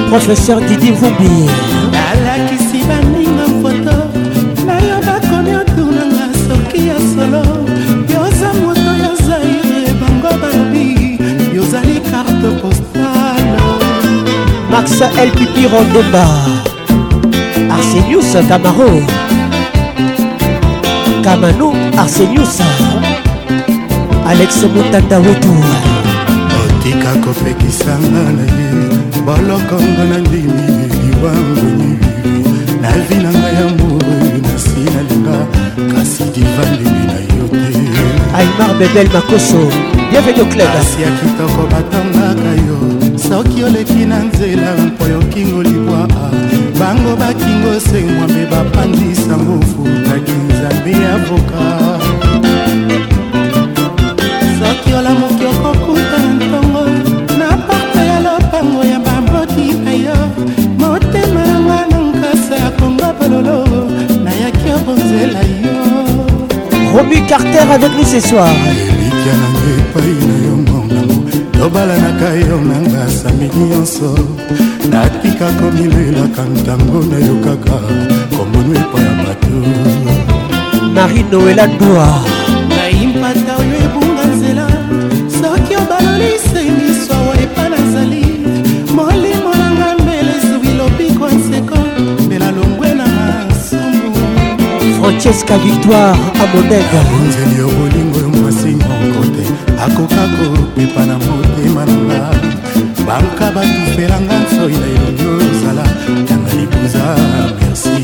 [0.09, 1.45] professeur didi vubi
[15.21, 16.25] El Pipi Rondemba
[17.69, 18.99] Arsenius Camaro
[21.21, 22.61] Camano Arsenius
[24.25, 25.53] Alex Mutanda Wotu
[26.65, 31.97] otika kofekisanga na ye bolokongo na ndimi liwangoni
[32.81, 35.37] na vi na ngai ya mboi nasi nalinga
[35.93, 37.79] kasi divandimi na yo te
[38.39, 39.59] aimar bebel makoso
[40.11, 42.16] bienvenu au club asi ya kitoko batango
[43.29, 46.07] soki oleki na nzela mpo yokingo libwa
[46.79, 51.63] bango bakingo semwame bapandisa ngufu nakinzambe ya voka
[54.59, 56.83] soki olamoki okokuta na ntongo
[57.39, 60.17] na porte ya lopango ya baboti na yo
[60.79, 63.59] motema yanga na nkasa ya kongo bololo
[64.23, 65.75] nayaki obonzela yo
[66.95, 68.51] robi carter avec nous ce soir
[69.01, 71.17] elikya nanga epai na yo ngonango
[71.57, 74.15] tobalanaka yo nanga samedi nyonso
[74.89, 77.75] natika komilelaka ntango nayokaka
[78.37, 79.55] komono epai ya bato
[80.95, 82.09] marie noela doa
[82.69, 84.65] nayimpata oyo ebunga nzela
[85.39, 88.23] soki obaloli sengiso awa epa nazali
[88.95, 91.79] molimo nanga mbele ezwi lobiko nseko
[92.25, 93.07] mbela longwe na
[93.49, 94.09] masumu
[94.99, 99.43] francesca victoire amonegabonzeli yo bolingo yo mwasi mokote
[99.85, 102.37] akoka kopepa na motema nanga
[103.07, 105.85] banka batufelanga soi na elongi ozala
[106.29, 107.03] yanga libuza
[107.57, 107.95] merci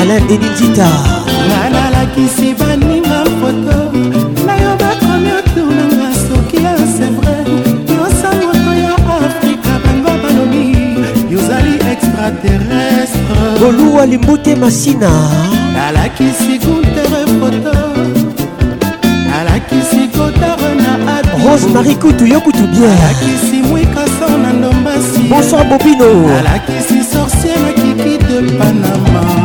[0.00, 0.90] alain enidita
[1.48, 3.78] nga nalakisi baninga foto
[4.46, 7.36] nayo bakomi otunanga soki ya sevre
[7.96, 8.94] yosa moto ya
[9.28, 10.64] afrika bango balobi
[11.32, 15.10] yozali extraterrestre oluwa limbute masina
[15.74, 17.59] nalakisi guntere foto
[21.50, 28.18] rose marie kutu yo kutu bienalakisi mwikaso na ndombasi bonsoir bobino alakisi sorcier na kiki
[28.18, 29.39] de panama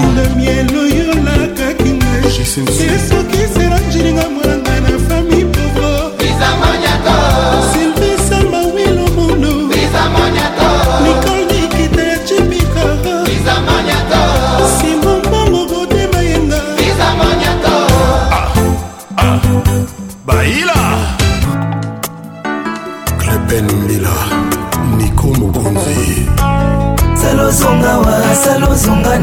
[3.09, 3.50] soki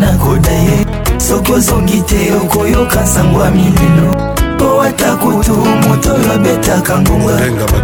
[0.08, 0.78] nakoda ye
[1.20, 4.08] soki ozongi te okoyoka nsango ya milelo
[4.56, 5.56] mpo ata kutu
[5.88, 7.32] moto oyo abetaka ngonga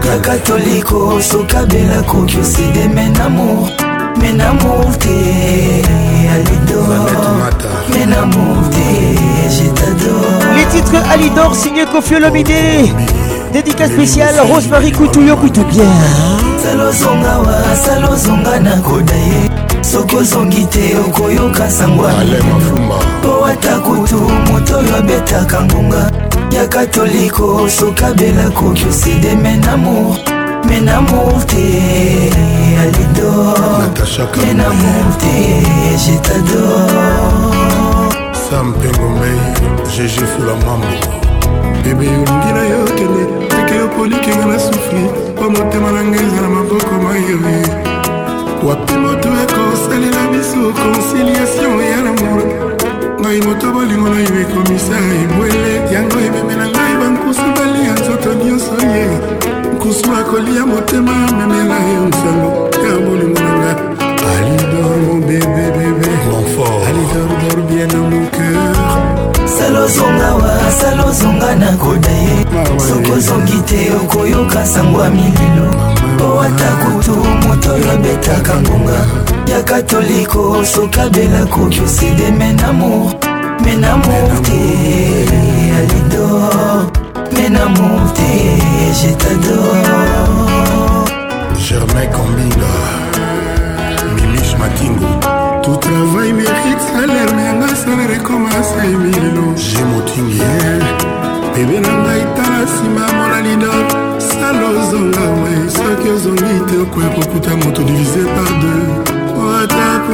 [0.08, 3.68] ya katoliko sokabela koki oside menamour
[4.20, 5.14] menamour te
[6.34, 7.04] alidor
[7.94, 8.86] menamour te
[9.56, 12.92] jetador les titres alidor signé kofiolomide
[13.52, 15.98] dédicace spéciale rosemary kutuyo kutu bien
[16.62, 19.53] salozonga wa salozonga nakoda ye
[19.94, 24.18] soki ozongi te okoyoka sangwamafumba po ata kutu
[24.50, 26.10] moto oyo abetaka ngonga
[26.56, 30.16] ya katoliko soki abela koki oside menamour
[30.68, 31.62] menamour te
[32.82, 33.54] alidomenamour
[35.22, 35.62] te
[36.04, 37.30] jetador
[38.50, 39.38] sam mpe ngomei
[39.96, 40.88] jeje fula mambo
[41.84, 45.04] bebe olingi na yo kende teke yokolikinga na sufri
[45.36, 47.66] po motema na ngai eza na maboko mayoye
[48.66, 49.28] wapi moto
[50.36, 52.42] biso conciliation ya lamour
[53.20, 59.04] ngai moto bolingo na yo ekomisa ebwele yango ememela ngai bankusu balia nzoto nyonso ye
[59.74, 61.12] nkusu akolia motema
[61.42, 62.52] amemela ye nsango
[62.86, 63.72] ya bolingo na nga
[64.34, 66.10] alidor mon bebe bebe
[66.88, 68.76] alidordor bien na mon cœur
[69.56, 70.50] salozongawa
[70.80, 77.14] salozonga nakoda ye ah soki ozongi te okoyoka sango ya mililo ah owata kutu
[77.46, 78.98] moto oyo abetaka ngonga
[79.48, 83.12] ya katoliko sokabela koki oside menamour
[83.64, 84.60] menamour te
[85.78, 86.90] alidor
[87.32, 88.30] menamour te
[89.02, 89.84] jetador
[91.58, 92.74] germain combinga
[94.14, 95.06] milis makingo
[95.62, 100.40] tout travail mérite salaire yanga salaire ekomasa emilelo jemotingi
[101.54, 103.86] bebe na ngai tala nsima mona lidor
[104.30, 109.13] sala ozonga we soki ozongi te okoya kokuta moto divise par deux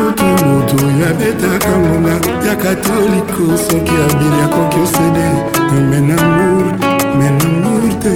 [0.01, 2.12] ekuti moto oyo abetaka ngoma
[2.47, 5.27] ya katoliko soki abeli akoki osede
[5.90, 6.64] menamour
[7.18, 8.14] menamour te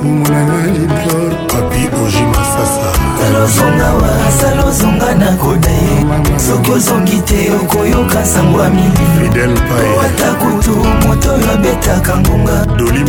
[0.00, 2.88] omonanga liblor papi oji masasa
[3.26, 6.04] alozonga wa asalozonga na koda ye
[6.48, 10.76] soki ozongi te okoyoka sango ya mililiata kutu
[11.06, 12.56] moto oyo abetaka ngonga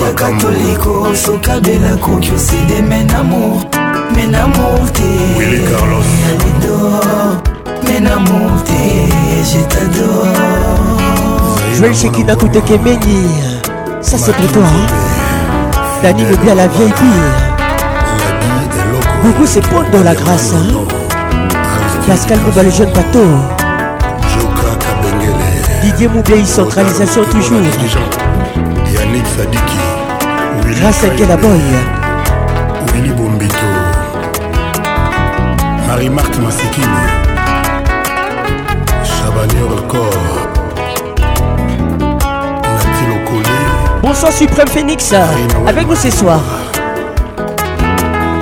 [0.07, 3.61] ya katoliko soki abeli akoki osede menamour
[4.15, 5.09] menamour te
[8.07, 10.25] amour je t'adore.
[11.75, 13.27] Joël que Koutekemeni,
[14.01, 14.63] ça c'est pour toi.
[16.03, 16.25] Dani hein.
[16.31, 17.65] le bien la vieille pire.
[19.23, 20.53] Beaucoup c'est pour dans la grâce.
[20.53, 21.47] Hein.
[22.07, 23.25] Pascal Mouba le jeune bateau.
[25.81, 27.59] Didier y centralisation toujours.
[27.59, 30.75] Yannick Sadiki.
[30.81, 31.49] Grâce à Kelaboy.
[32.93, 33.65] Boy Bombito.
[35.87, 37.08] Marie-Marthe Massikini
[44.39, 45.13] Suprême Phoenix
[45.67, 46.39] avec vous ce soir.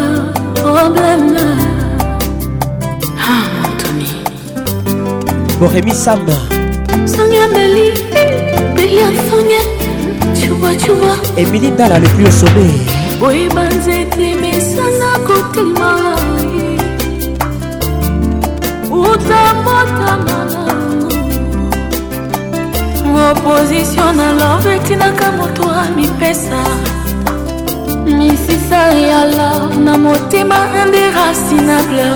[0.55, 1.37] problème.
[3.31, 4.15] Ah, Anthony.
[5.59, 6.21] Borémi Sam.
[7.07, 7.91] Sonia Meli,
[8.77, 9.63] Bélia Sonia.
[10.41, 11.17] Tu vois, tu vois.
[11.37, 12.73] Émilie Dala, le plus au sommet.
[13.21, 16.59] Oui, Banzete, mais ça n'a côté maï.
[18.91, 20.39] Outa motama.
[23.31, 26.63] Opposition na love etinaka moto amipesa.
[28.13, 32.09] misisa ya lor na motema indéracinable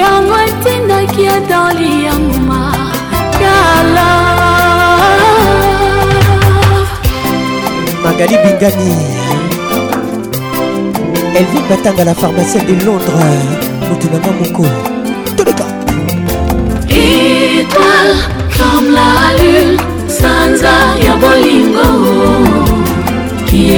[0.00, 2.60] yango etindaki ata liyanguma
[3.42, 4.08] yala
[8.04, 8.90] magali bingani
[11.38, 13.46] elvin batanga la pharmacie de londres
[13.88, 14.66] motu nanga moko
[15.36, 15.66] toleka
[17.02, 18.14] étoile
[18.58, 19.78] comme la lune
[20.18, 20.74] sanza
[21.06, 21.83] ya bolingo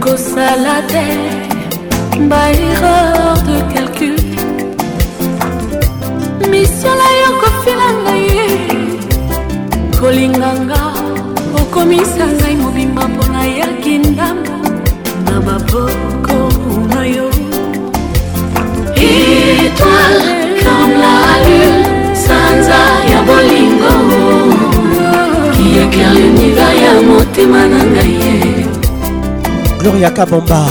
[0.00, 1.06] kosala te
[2.28, 4.16] baerreur de calcul
[6.50, 8.28] misio na yo kofila ngai
[10.00, 10.82] kolinganga
[11.60, 14.56] okomisa ngai mobimba mpo nayaki ndambo
[15.24, 16.38] na baboko
[16.94, 17.26] na yo
[18.96, 20.32] étoile
[20.64, 21.14] comme la
[21.44, 21.86] lune
[22.24, 23.94] sanza ya bolingo
[25.54, 28.51] qui éclaire l'univers ya motema na ngai ye
[29.82, 30.62] Gloria Kabamba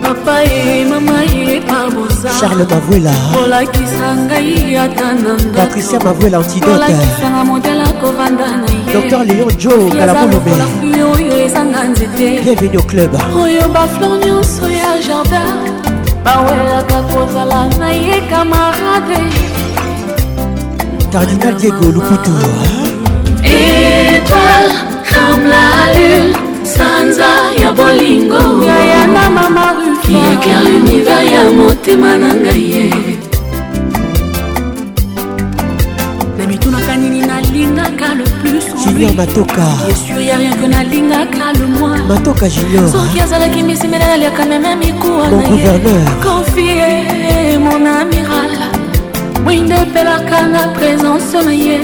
[0.00, 7.82] papa ye mama ye abosa charles mavuela kolakisa ngai ata na patricia mavuela antidoteolakisanga modele
[7.90, 10.52] akovanda na ye docteur leon jo kalabolome
[11.12, 13.12] oyo ezanga nzete bienvenu au club
[13.44, 15.52] oyo baflor nyonso ya jardin
[16.24, 19.20] bawelaka kozala na ye kamarade
[21.12, 22.32] cardinal diego luputu
[23.44, 24.72] étoile
[25.12, 26.45] comme la lune
[26.76, 27.28] sanza
[27.62, 28.38] ya bolingo
[28.68, 32.86] yayana mama rufakiyeker univers ya motema na ngai ye
[36.38, 39.66] na mitunaka nini nalingaka le plus junior matoka
[42.08, 46.84] matoka juniorsoki azalaki misimela yaliaka meme mikuwakonfie
[47.64, 48.50] mon amiral
[49.44, 51.80] mwindepelaka na présence na ye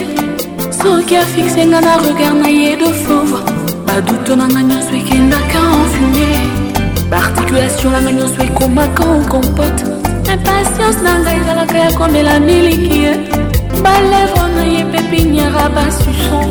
[0.83, 3.52] soki afiksenga na regard na ye de fauve
[3.97, 6.39] Aduto na nyonyo soki ekendaka enfumie
[7.11, 9.83] particulation na nyonyo m'a ekomaka compote.
[10.33, 13.13] impatience na ngai ezalaka ya komela miliki ye
[13.85, 16.49] balevre na ye pepiniara basuson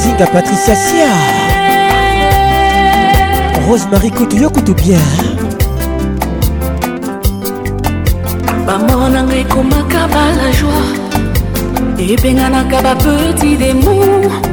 [0.00, 1.12] zinga patricia sia
[3.68, 5.10] rosemary kotoyokutu bien
[8.66, 10.06] bamor na ngai ekomaka
[10.38, 14.49] la joie ebenganaka petit démon.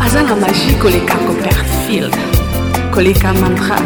[0.07, 2.15] aza na magie koleka copperfield
[2.93, 3.77] koleka mantra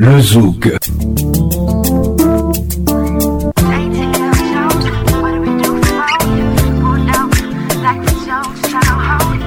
[0.05, 0.71] le zouk.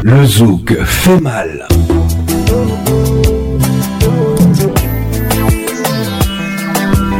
[0.03, 1.67] Le zouk fait mal.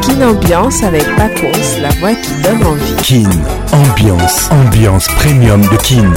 [0.01, 1.47] Kin Ambiance avec Paco,
[1.81, 2.95] la voix qui donne envie.
[3.03, 3.29] Kin
[3.71, 6.09] Ambiance, ambiance premium de Kin.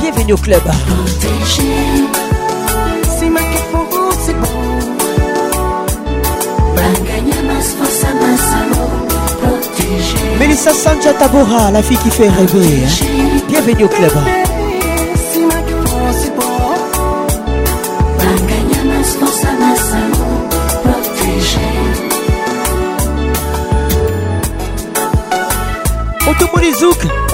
[0.00, 0.62] Bienvenue au club.
[10.38, 12.84] Melissa Sanja Tabora, la fille qui fait rêver.
[12.84, 13.40] Hein.
[13.48, 14.12] Bienvenue au club.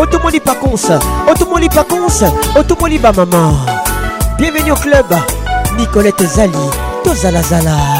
[0.09, 0.97] otomoli pakonsa
[1.29, 3.53] otomoli pakonsa otomoli bamama
[4.41, 5.07] bienvenue au club
[5.77, 6.65] nicolette zali
[7.05, 7.98] tozalazala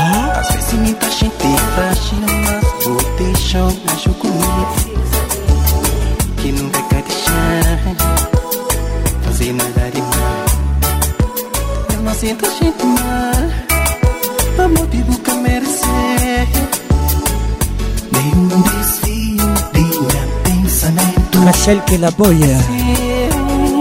[21.71, 22.35] Michel Kelaboy.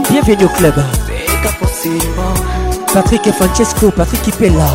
[0.10, 0.74] Bienvenue au club.
[2.94, 4.68] Patrick et Francesco, Patrick Ipella.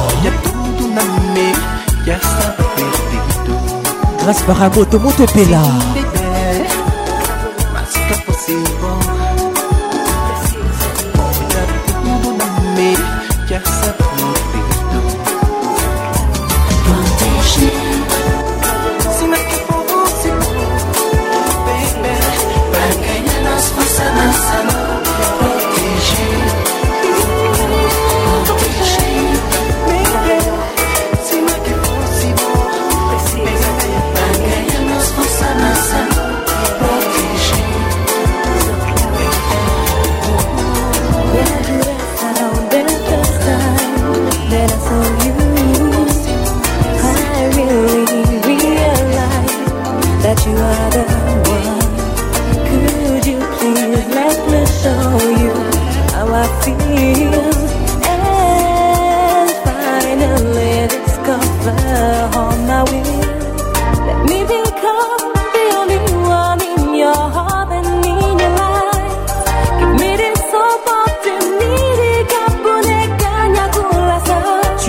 [4.23, 5.92] Grâce par amour, tout le monde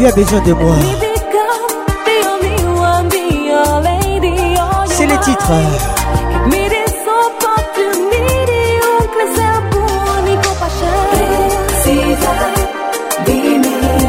[0.04, 0.76] Tu as besoin de moi.
[4.90, 5.54] C'est le titre.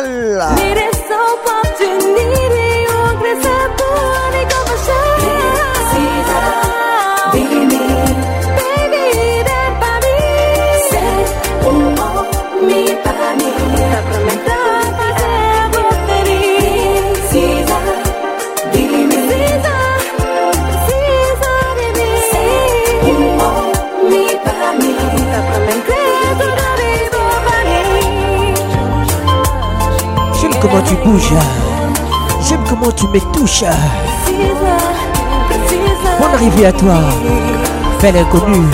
[0.00, 0.83] 了。
[30.74, 31.34] comment tu bouges.
[32.48, 33.62] J'aime comment tu me touches.
[36.20, 36.98] Bonne arrivée à toi,
[38.00, 38.66] belle inconnue.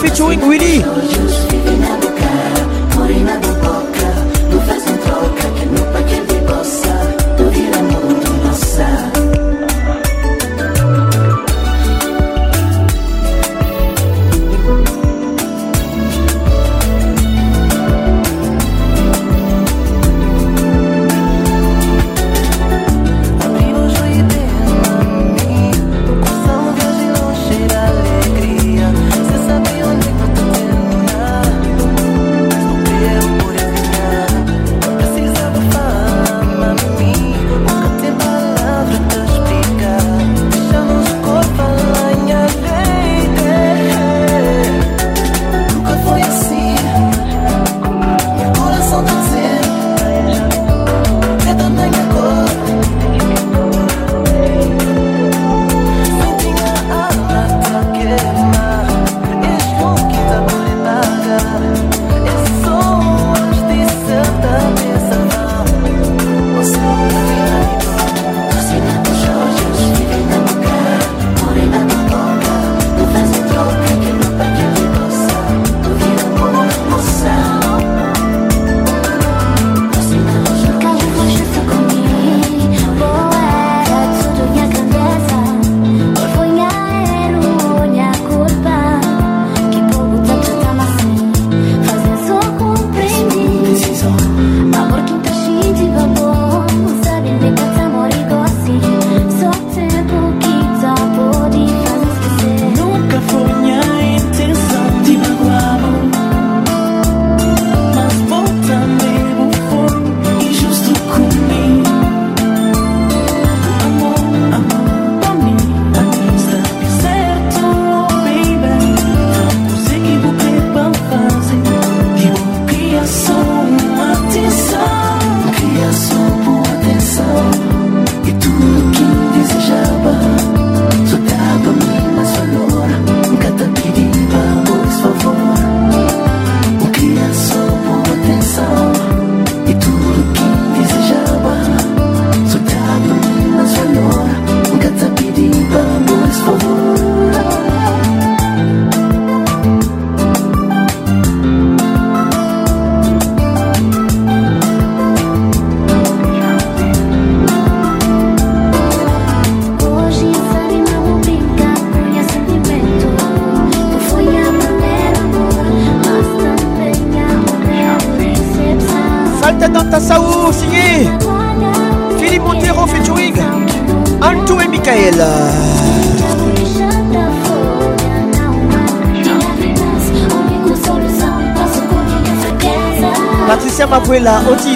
[0.00, 1.51] featuring Willy.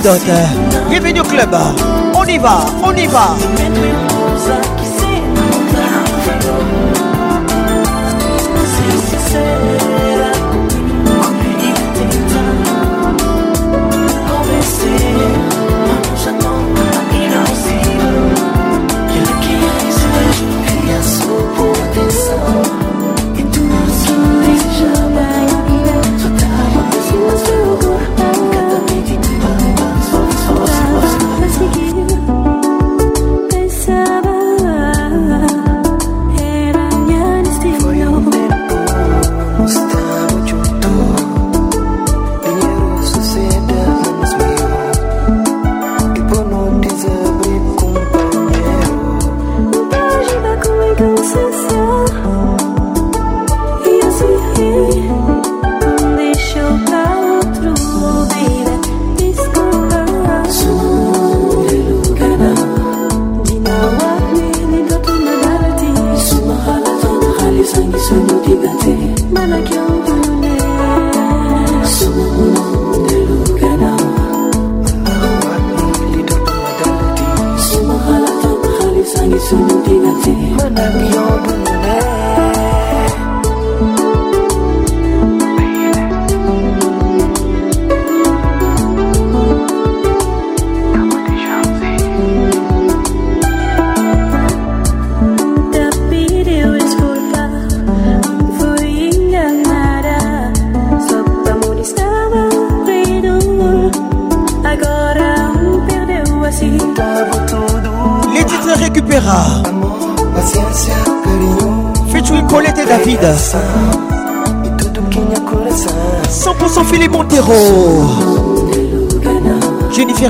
[0.07, 0.89] anecdote.
[0.89, 1.51] Bienvenue au club.
[2.15, 3.37] On y va, on y va.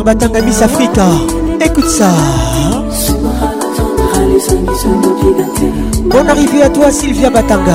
[0.07, 1.03] batanga miss africa
[1.61, 2.09] écoute ça
[6.05, 7.75] bonne arrivée à toi sylvia batanga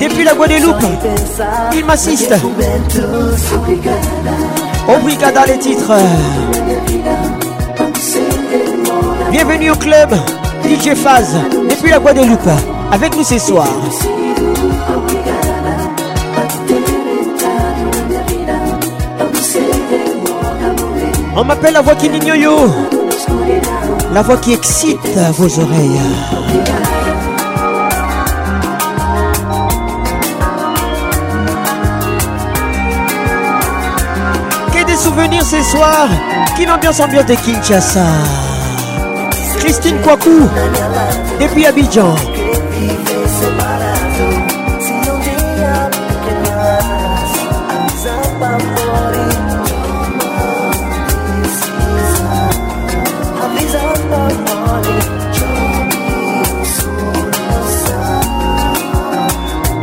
[0.00, 0.82] Depuis la Guadeloupe,
[1.74, 2.34] il m'assiste.
[4.88, 5.92] Obrigada les titres.
[9.30, 10.12] Bienvenue au club
[10.64, 11.36] DJ Faz
[11.70, 12.48] depuis la Guadeloupe
[12.90, 13.68] avec nous ce soir.
[21.36, 22.66] On m'appelle la voix qui n'ignore,
[24.12, 24.98] la voix qui excite
[25.38, 26.00] vos oreilles.
[35.14, 36.08] venir ce soir.
[36.56, 38.04] Qui ambiance ambiante de Kinshasa
[39.58, 40.48] Christine Kwaku,
[41.40, 42.14] depuis Abidjan.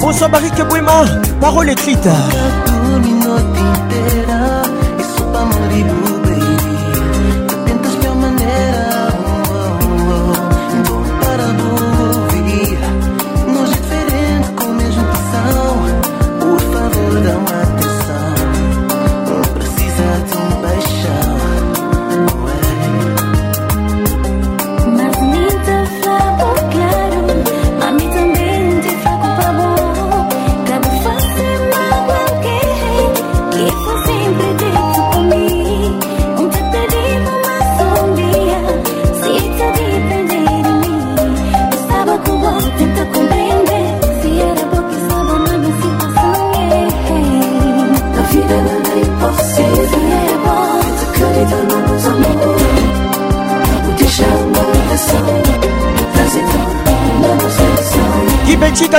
[0.02, 1.06] Bonsoir Barry Bouema,
[1.40, 2.08] parole écrite.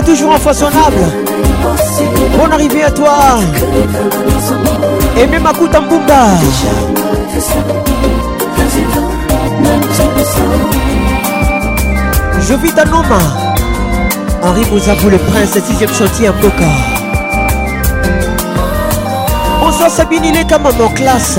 [0.03, 1.03] toujours toujours infaçonnable.
[2.41, 3.39] Bonne arrivée à toi.
[5.17, 6.27] Et même à Koutambumba.
[12.41, 13.19] Je vis dans Noma.
[14.43, 16.65] Henri Bouzabou, le prince, sixième chantier à Boca.
[19.61, 21.39] Bonsoir Sabine, il est comme en classe.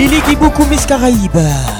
[0.00, 1.79] Lili Kibuku Miss Caraïbes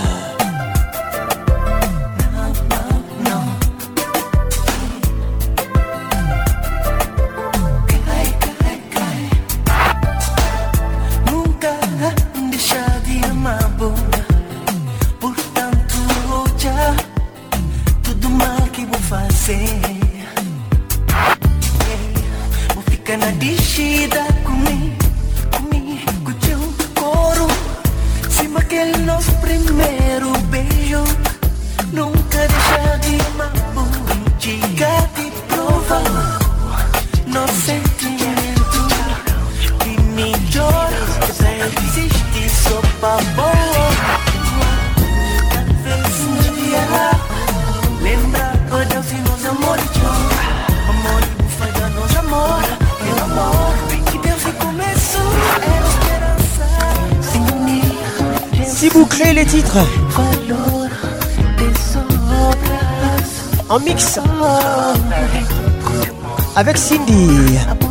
[66.60, 67.26] avec Cindy.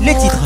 [0.02, 0.38] Les titres.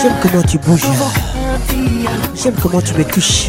[0.00, 0.82] J'aime comment tu bouges.
[2.40, 3.48] J'aime comment tu me touches.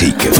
[0.00, 0.39] rica.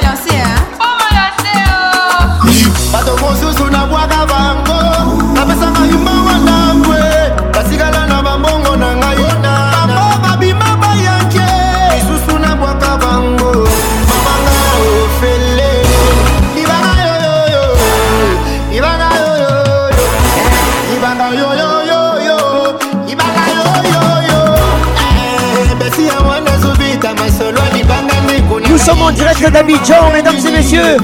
[28.91, 30.97] sommes en direct d'Abidjan, mesdames et messieurs.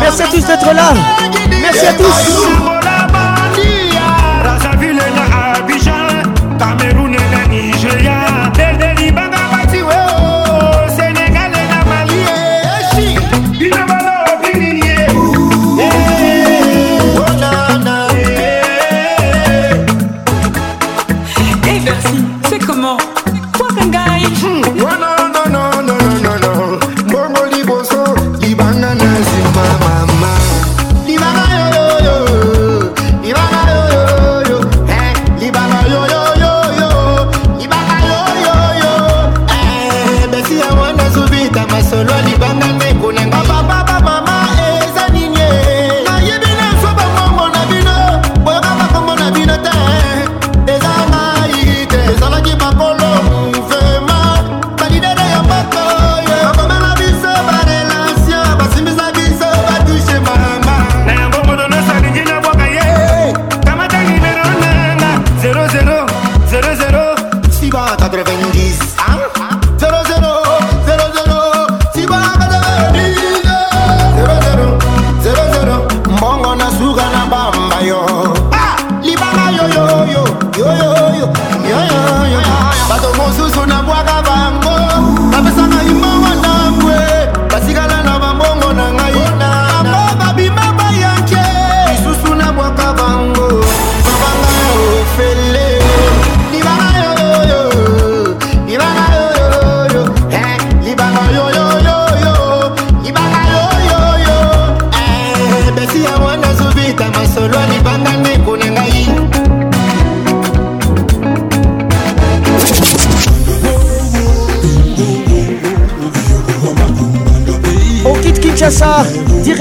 [0.00, 0.92] Merci à tous d'être là.
[1.62, 2.83] Merci à tous.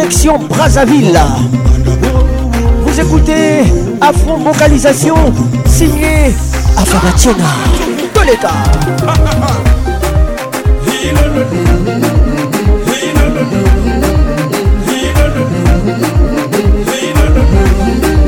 [0.09, 1.17] Section Brazzaville.
[2.85, 3.61] Vous écoutez
[4.01, 5.15] Afro Vocalisation,
[5.65, 6.35] signé
[6.75, 7.45] Afanationa
[8.13, 8.51] de l'État.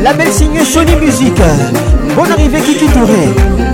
[0.02, 1.34] La belle signée Sony Music.
[2.16, 3.65] Bonne arrivée Kiki Touré.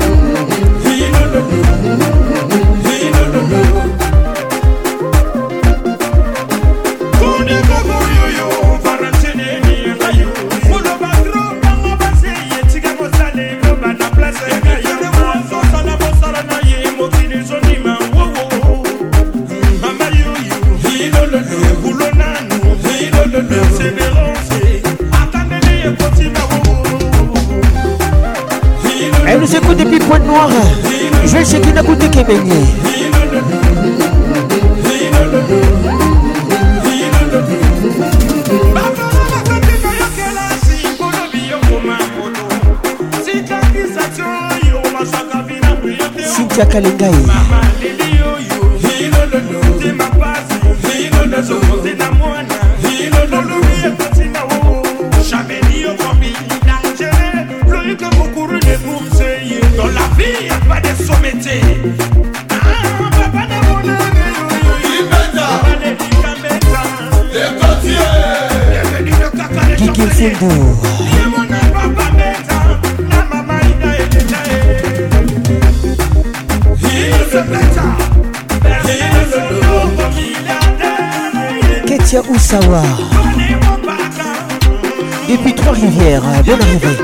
[85.29, 86.97] Et puis Trois-Rivières, euh, bonne arrivée.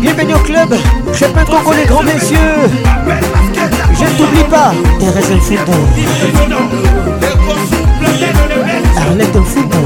[0.00, 0.76] Bienvenue au club,
[1.12, 2.36] je peux trop les grands messieurs.
[3.98, 5.74] Je ne t'oublie pas, Thérèse le football.
[9.08, 9.82] Arlette le football.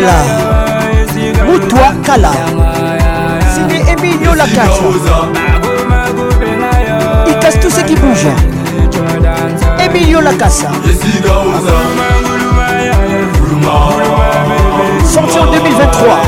[0.00, 0.14] kala
[1.46, 2.32] mutwa kala
[3.54, 4.32] signé emilio
[7.26, 8.26] il casse tout ce qui bouge
[9.78, 10.70] emilio kasa
[15.06, 16.20] sorti en 2023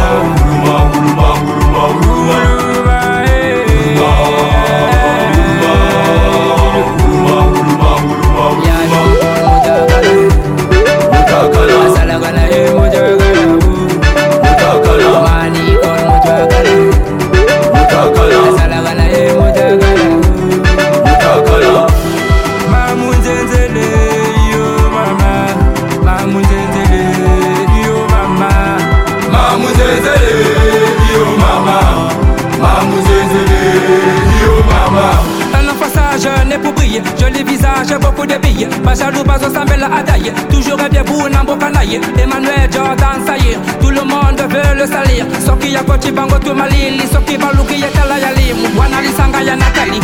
[38.65, 43.59] pas Bazou, Bazo, à Adaye Toujours bien pour Nambo Kanaye Emmanuel Jordan, ça y est
[43.81, 47.89] Tout le monde veut le salir Soki Yakoti kochi bango tout malili Soki baluki ya
[47.89, 50.01] Yalim Wanali limu Wanalisanga ya Natali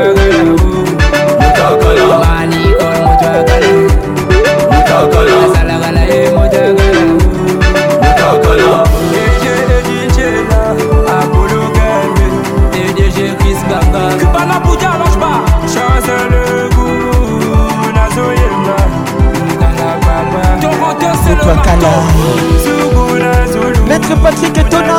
[23.89, 24.97] Maître Patrick Tona,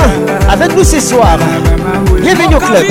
[0.51, 1.37] avec nous ce soir.
[2.21, 2.85] Bienvenue au club.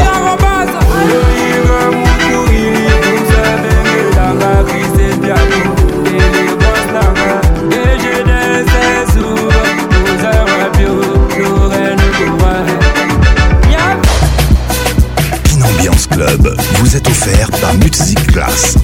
[15.55, 16.49] Une ambiance club
[16.81, 18.77] vous est offert par Music Class.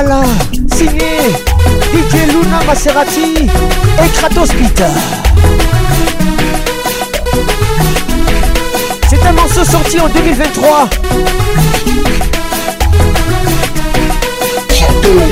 [0.00, 0.22] Voilà,
[0.76, 1.18] signé
[1.92, 4.84] DJ Luna Maserati et Kratos Peter.
[9.10, 10.88] C'est un morceau sorti en 2023.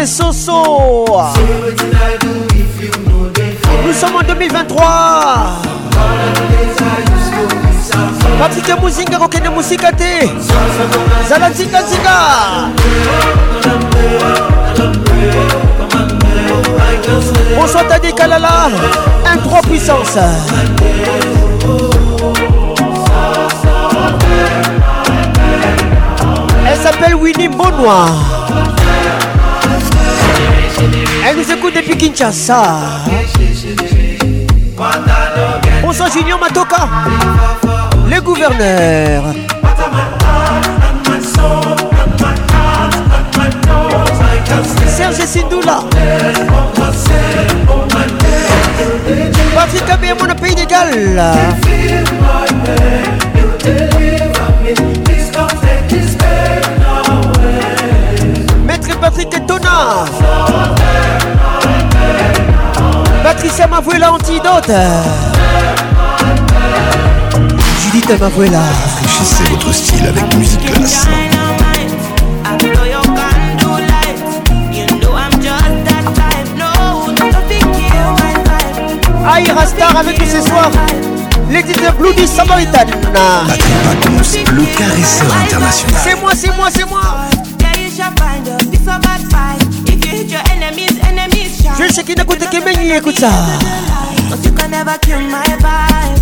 [0.04, 1.04] Soso.
[3.86, 4.86] Nous sommes en 2023.
[8.68, 10.28] de Mouzinga, de Moussikate.
[11.28, 12.20] Zala Zinga Zika.
[17.56, 18.68] Bonsoir Tadi Kalala.
[19.32, 20.18] Un 3 puissance.
[26.66, 28.43] Elle s'appelle Winnie Bonoir.
[31.26, 32.64] Elle nous écoute depuis Kinshasa.
[35.82, 36.04] On sent
[36.38, 36.88] Matoka,
[38.10, 39.24] le gouverneur.
[44.86, 45.78] Serge Sindoula.
[49.54, 51.18] Patrick Abbé, mon pays d'égal.
[59.30, 60.04] suite étonnant.
[63.22, 64.70] Patricia Mavuela antidote.
[67.82, 68.58] Judith Mavuela.
[68.58, 71.06] Rafraîchissez votre style avec musique classe.
[79.26, 80.70] Aïra Star avec tous ce soir.
[81.50, 82.72] Les titres Bloody Samaritan.
[82.72, 86.00] Patrick Pacons, le caresseur international.
[86.04, 87.00] C'est moi, c'est moi, c'est moi.
[91.76, 92.80] Fresh kina kuta But
[94.46, 96.20] you can never kill my vibe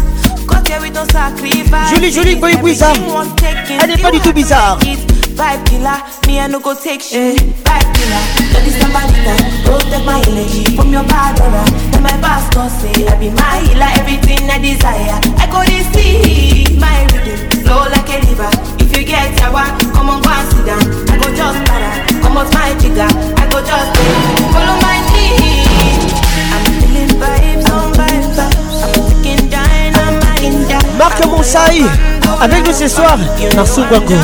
[1.13, 3.37] sacrifice Julie Julie boy bizarre Vibe
[5.65, 8.21] killer, me I no go take shit Vibe killer,
[8.53, 9.13] don't be somebody
[9.65, 11.65] Protect my energy from your bad aura
[12.01, 12.11] my
[12.81, 17.85] say I be my healer Everything I desire I go to see my rhythm Flow
[17.93, 18.49] like a river
[18.81, 21.93] If you get sour, come on go and sit down I go just para,
[22.25, 22.77] come my I
[23.53, 23.89] go just
[24.53, 25.12] follow my
[30.99, 31.83] Marc Monsaï,
[32.41, 33.19] avec nous ce soir
[33.57, 34.15] Narsou Bango.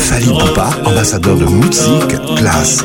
[0.08, 2.84] Fali papa, ambassadeur de Musique Classe.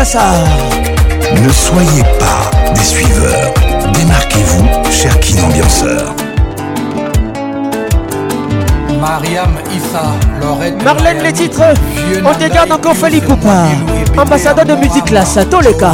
[0.01, 3.53] Ne soyez pas des suiveurs.
[3.93, 6.15] Démarquez-vous, cher Kinambianceur.
[8.99, 10.03] Mariam Issa,
[10.41, 10.83] Lorette.
[10.83, 11.61] Marlène, les titres.
[12.25, 13.67] On te garde encore Fali pas.
[14.23, 15.93] Ambassadeur de musique classe, à tous les cas.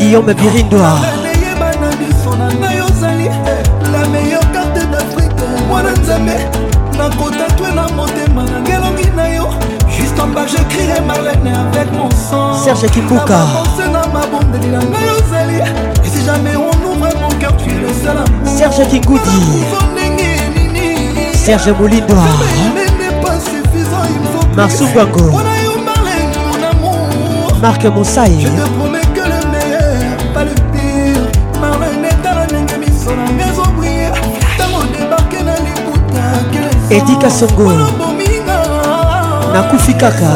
[0.00, 0.96] Guillaume Birindoa.
[6.98, 9.48] nakotatwe na motema nangelongi na yo
[9.98, 15.58] juste en bas jecrire marlene avec mon sang serge kipukaose na mabondeli na ngai ozali
[16.04, 19.38] et si jamais on ouvre mon cœur tu le seul amour serge kigudi
[21.44, 22.14] serge bolido
[24.56, 25.30] marsoubwago
[27.62, 28.46] marc mosaï
[36.98, 37.72] edi kasongo
[39.52, 40.30] nakufi kaka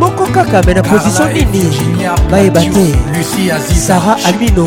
[0.00, 1.70] moko kaka me na position nini
[2.30, 2.86] bayeba te
[3.74, 4.66] sara amino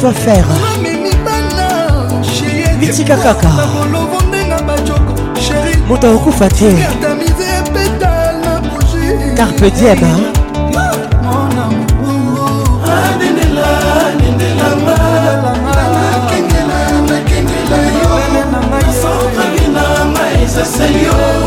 [0.00, 0.44] toi faire
[2.80, 3.48] litika kaka
[5.88, 6.70] moto akokufa te
[9.36, 10.04] carpe diem
[20.78, 21.39] Señor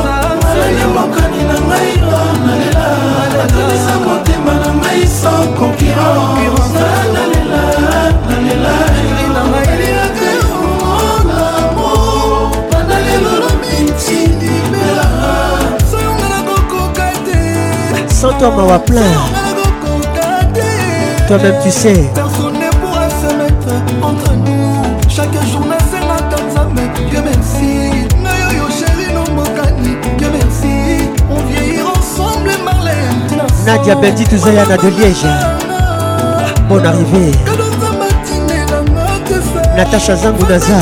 [18.24, 19.02] sans toi m'avoir plein
[21.27, 26.72] Toi-même tu sais Personne ne pourra se mettre entre nous Chaque journée c'est la danse
[26.74, 34.24] mais Dieu merci Nayoyo chérie non mokani Dieu merci On vieillit ensemble Marlène Nadia Bendy
[34.24, 35.27] Touzayana de Liège
[36.69, 37.32] Bonne arrivée
[39.76, 40.76] Natacha Zangounaza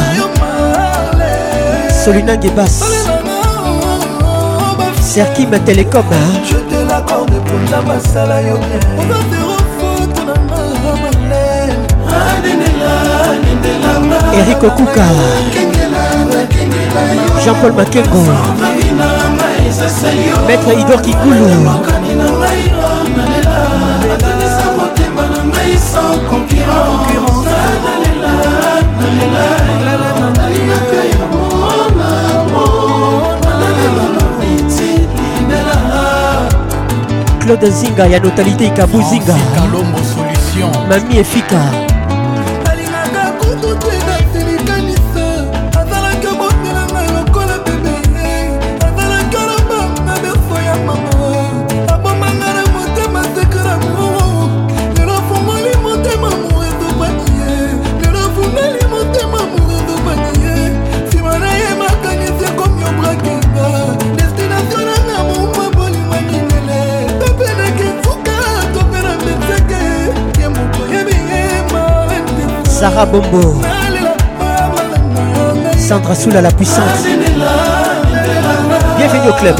[2.05, 2.83] Solina Gebas
[5.01, 6.59] Serkim Télécom hein?
[7.51, 8.55] batunda basala yo
[14.39, 15.05] erik okuka
[17.43, 18.23] jean-paul makengo
[20.47, 21.45] maître idor kikulu
[25.93, 27.11] sans concurrence.
[37.57, 39.35] claude zinga ya notalité ikabuzinga
[40.89, 41.90] mami efika
[72.81, 73.61] Sarah Bombo
[75.77, 77.03] Sandra Soula la puissance
[78.97, 79.55] Bienvenue au club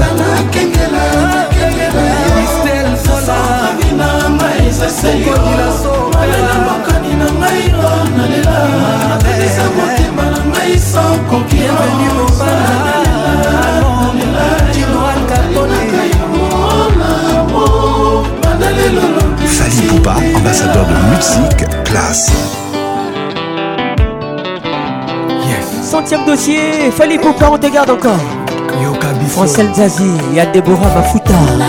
[19.64, 22.30] Fali pouba ambassadeur de musique classe.
[26.04, 28.18] 40e dossier, Fali Poupa, on te garde encore.
[29.30, 31.34] Francel Zazie, y'a Déborah Mafuta.
[31.58, 31.68] La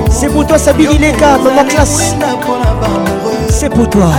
[0.09, 2.13] C'est pour toi Sabine Ileka, dans la classe
[3.49, 4.09] C'est pour toi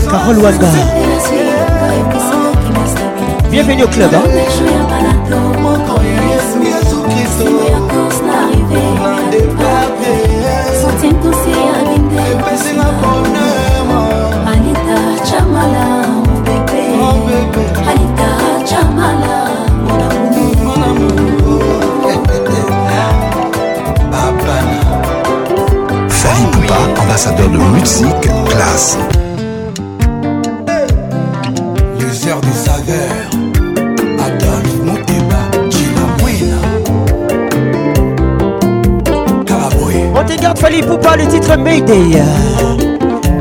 [0.09, 0.69] Carole Wanga.
[3.51, 4.11] Bienvenue au club.
[4.15, 4.29] Hein?
[27.03, 28.97] ambassadeur de musique classe
[41.11, 42.23] pas le titre Mayday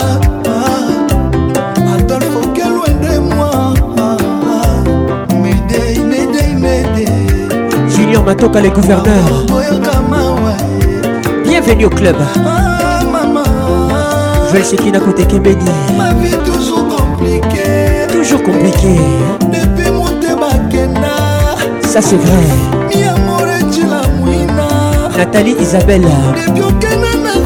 [1.94, 3.72] adolfo kelwe de moi
[5.42, 9.46] medei medei medei junior matoka le gouverneur
[11.46, 12.84] bienvenue au club ah,
[14.52, 15.64] Velski d'un côté Kebedi
[15.96, 18.96] Ma vie toujours compliquée Toujours compliquée
[19.42, 20.52] Depuis mon débat
[21.86, 24.68] Ça c'est vrai Mi amore tu la mouina
[25.16, 26.08] Nathalie Isabella
[26.48, 27.37] Depuis aucun an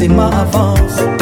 [0.00, 1.19] c'est ma avance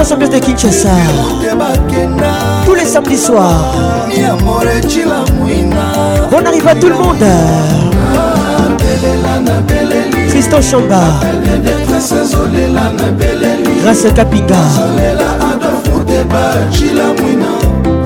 [0.00, 0.90] ambiance ambiance de Kinshasa
[2.64, 3.68] tous les samedis soirs
[6.30, 7.16] bon arrive à tout le monde
[10.28, 11.00] Tristan Chamba
[13.82, 14.54] Grâce à Kapinga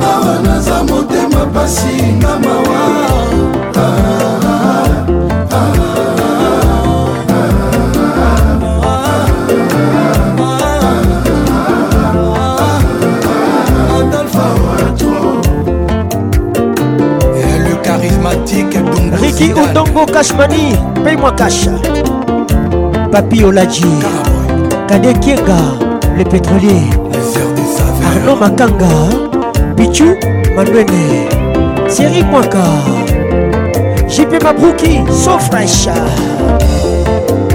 [0.03, 2.79] awa naza motema pasi nga mawa
[3.77, 4.52] ah, ah.
[19.43, 21.67] Ki Udongo Cashmani, paye-moi cash.
[23.11, 23.91] Papi Oladji,
[24.89, 25.59] Kade Kienga,
[26.17, 26.85] le pétrolier.
[28.07, 28.95] Arnaud Makanga,
[29.77, 30.15] Pichu
[30.55, 31.27] Manwene,
[31.91, 32.63] Thierry Mwaka,
[34.07, 35.87] JP Mabrouki, So Fresh.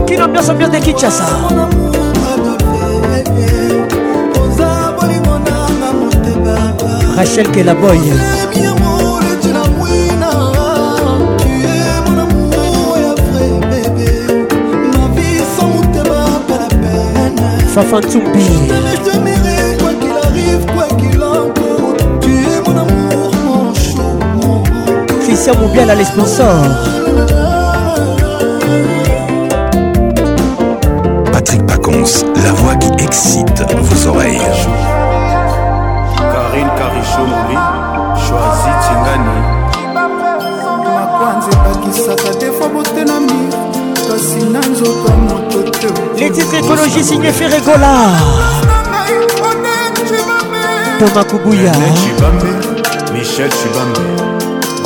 [0.06, 1.24] Qui ambiance ambiance de Kinshasa.
[7.16, 8.00] Rachel Kelaboy.
[17.80, 18.42] Fafa Tsumbi.
[18.42, 24.64] Je t'aimerai quoi qu'il arrive, quoi qu'il en coûte Tu es mon amour, mon chaud.
[25.22, 26.66] Christian Moubiel a les sponsors.
[31.32, 34.38] Patrick Pacons, la voix qui excite vos oreilles.
[36.16, 37.58] Karine Karichomoli,
[38.28, 38.74] choisi
[39.86, 43.57] des mapanzi ebakisaka defo botenami
[44.18, 45.90] basinga nzoto moto te
[46.20, 47.96] les titres écologie signé ferregola
[51.00, 51.72] toma kubuya
[52.02, 52.50] chibambe
[53.14, 54.06] michel chibambe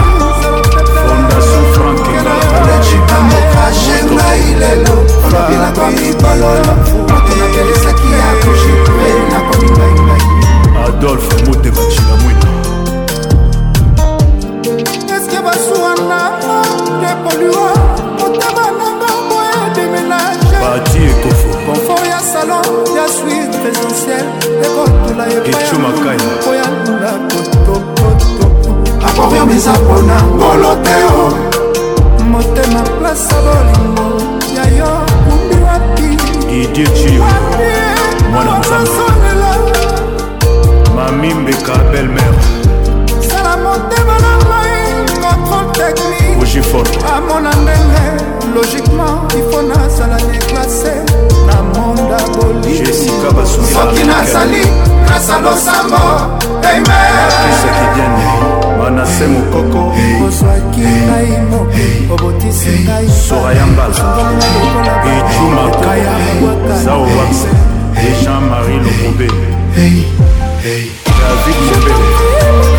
[2.90, 4.94] chibango krashe ngai lelo
[5.26, 6.74] olobi nakomi pololo
[7.08, 10.24] napelisaki ya kushitue nakomi ngaingai
[10.88, 12.43] adolfe motema chinamwini
[25.32, 26.20] ecumakaya
[29.06, 31.24] akoviome eza mpona ngolo te o
[32.32, 34.08] motema plasa bolingo
[34.58, 34.92] ya yo
[35.26, 36.08] kumbi wapi
[36.48, 37.24] didie cio
[38.32, 39.32] mwana nzambe
[40.96, 42.34] mami mbeka belmer
[43.30, 46.86] sala motema na ngai control technique ogifor
[47.16, 48.06] amona ndenge
[48.56, 50.94] logiquement ifo nazala déclase
[51.48, 51.63] na
[52.04, 54.62] kolanda bolimosoki nazali
[55.08, 55.98] grasa losambo
[58.80, 59.82] manase mokoko
[60.28, 63.96] ozwaki ngai moke obotisi ngai soraya mbala
[65.16, 66.12] etu makaya
[66.86, 67.36] sao wax
[68.06, 69.28] e jean-marie lokobe
[71.04, 72.78] david mobele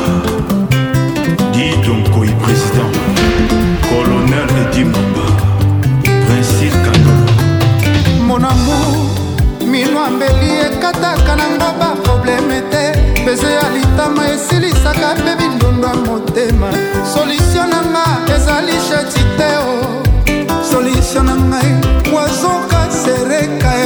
[1.53, 2.93] didonkoi président
[3.89, 5.27] colonel edimaba
[6.27, 7.15] principe kano
[8.27, 8.95] mon amour
[9.73, 12.59] minwambeli ekataka na nga baprobleme
[13.33, 16.71] pese ya litama esilisaka mpe bindondo ya motema
[17.13, 18.05] solutio na nga
[18.37, 19.71] ezali sheti te o
[20.71, 21.69] solutio na ngai e,
[22.15, 23.77] wazoka sereka e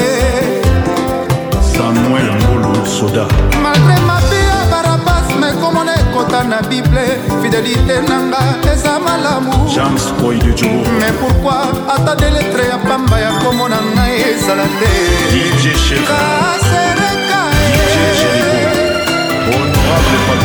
[1.73, 3.25] samuel ngolo soda
[3.63, 7.07] malgre mabi ya barabas mekomona ekota na bible
[7.43, 8.43] fidelite na nga
[8.73, 10.69] eza malamu james boy de jo
[11.01, 11.59] mais pourkui
[11.95, 14.91] ata deletre ya pamba ya komona ngai ezala te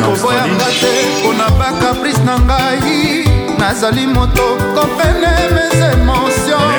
[0.03, 3.25] koboyanga te mpona bacaprise na ngai
[3.59, 4.43] nazali moto
[4.75, 6.71] kopene mes émotion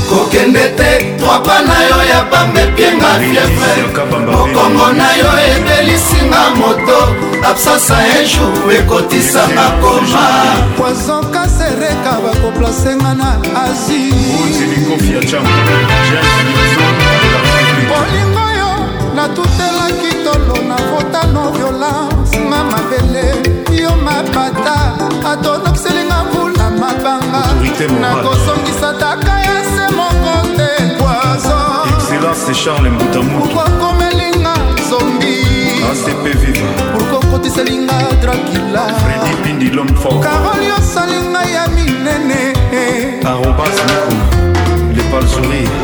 [0.09, 3.73] kokende te tropa na yo ya pamba epienga fievre
[4.29, 6.99] mokongo na yo ebelisinga moto
[7.49, 10.27] absasa un jour ekotisanga koma
[11.71, 13.29] ereka bakoplasenga na
[13.63, 14.11] asie
[17.89, 18.71] bolingo yo
[19.15, 23.23] natutelaki tolo na vota no violence nga mabele
[23.83, 24.77] yo mapata
[25.31, 27.43] atonokiselinga mbula mabanga
[28.01, 34.55] nakosongisa taka ya se moko te poison okokomelinga
[34.89, 35.50] zongi
[35.91, 42.53] grâce mpe vivre pourkoko tiselinga drakila fredi pindi lome fort karoli osalinga ya minene
[43.25, 44.15] arobas miku
[44.95, 45.79] lepal sourire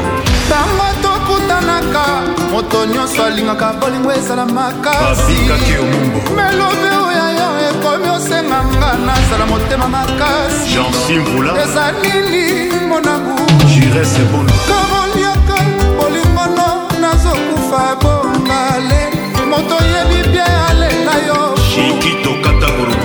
[0.47, 2.05] ntango tokutanaka
[2.51, 10.67] moto nyonso alingaka bolingo ezala makasibikaki omumbo melobe oyo yo ekomi osenganga nazala motema makasi
[10.73, 13.37] jansimvula eza nini monangu
[13.69, 15.57] jure sebon karoliaka
[15.99, 16.67] bolingono
[17.01, 19.16] nazokufa bongale
[19.49, 21.55] moto oyebi bie aleka yo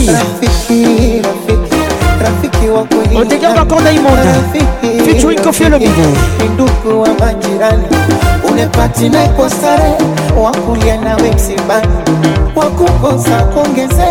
[0.00, 1.22] Merci.
[3.14, 4.32] Otegamba Konda Imonda
[5.06, 6.06] featuring Koffi Olomide,
[6.54, 7.82] ndugu wa majirani,
[8.50, 9.90] unepati na kosare
[10.44, 11.86] wakulia nawe msibani,
[12.56, 14.08] wakukosa kuongeze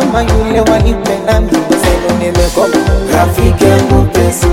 [0.00, 2.84] ama yule walipenda msemo nimekoma.
[3.14, 4.46] Rafiki yangu pesa,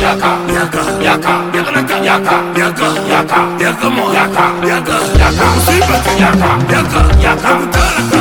[0.08, 7.52] yaka yaka yaka yakanaka yaka yaka yaka yakamo yaka yaka yaka musibaka yaka yaka yaka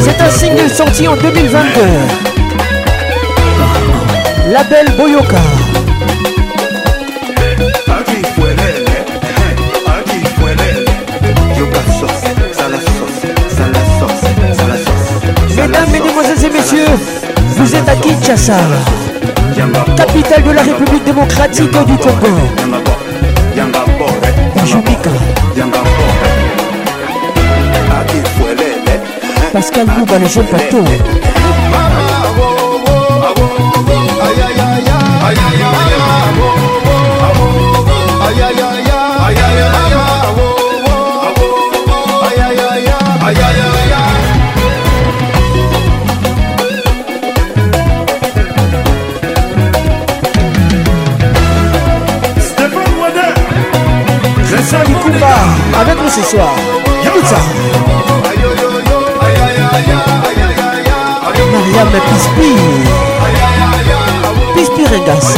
[0.07, 1.81] C'est un signe sorti en 2022.
[4.71, 5.37] belle Boyoka.
[15.57, 16.85] Mesdames, mesdemoiselles et messieurs,
[17.57, 18.55] vous êtes à Kinshasa,
[19.97, 22.39] capitale de la République démocratique du Congo.
[23.57, 24.31] yanga bore
[24.69, 25.13] jubika
[25.57, 26.31] yanga bore
[28.01, 28.95] akifuelele
[29.53, 30.81] pascal luba le jeune pato
[34.27, 35.84] ayayaya
[54.73, 55.27] Kumba
[55.79, 56.49] avec nous ce soir.
[57.07, 57.37] Écoute ça.
[61.71, 62.55] Mariam Pispi.
[64.57, 65.34] Pispi Regas.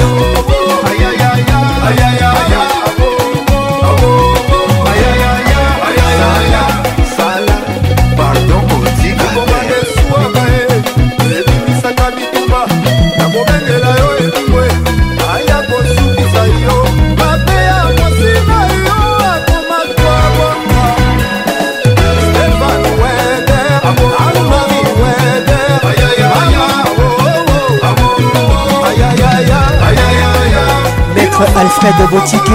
[32.30, 32.50] tike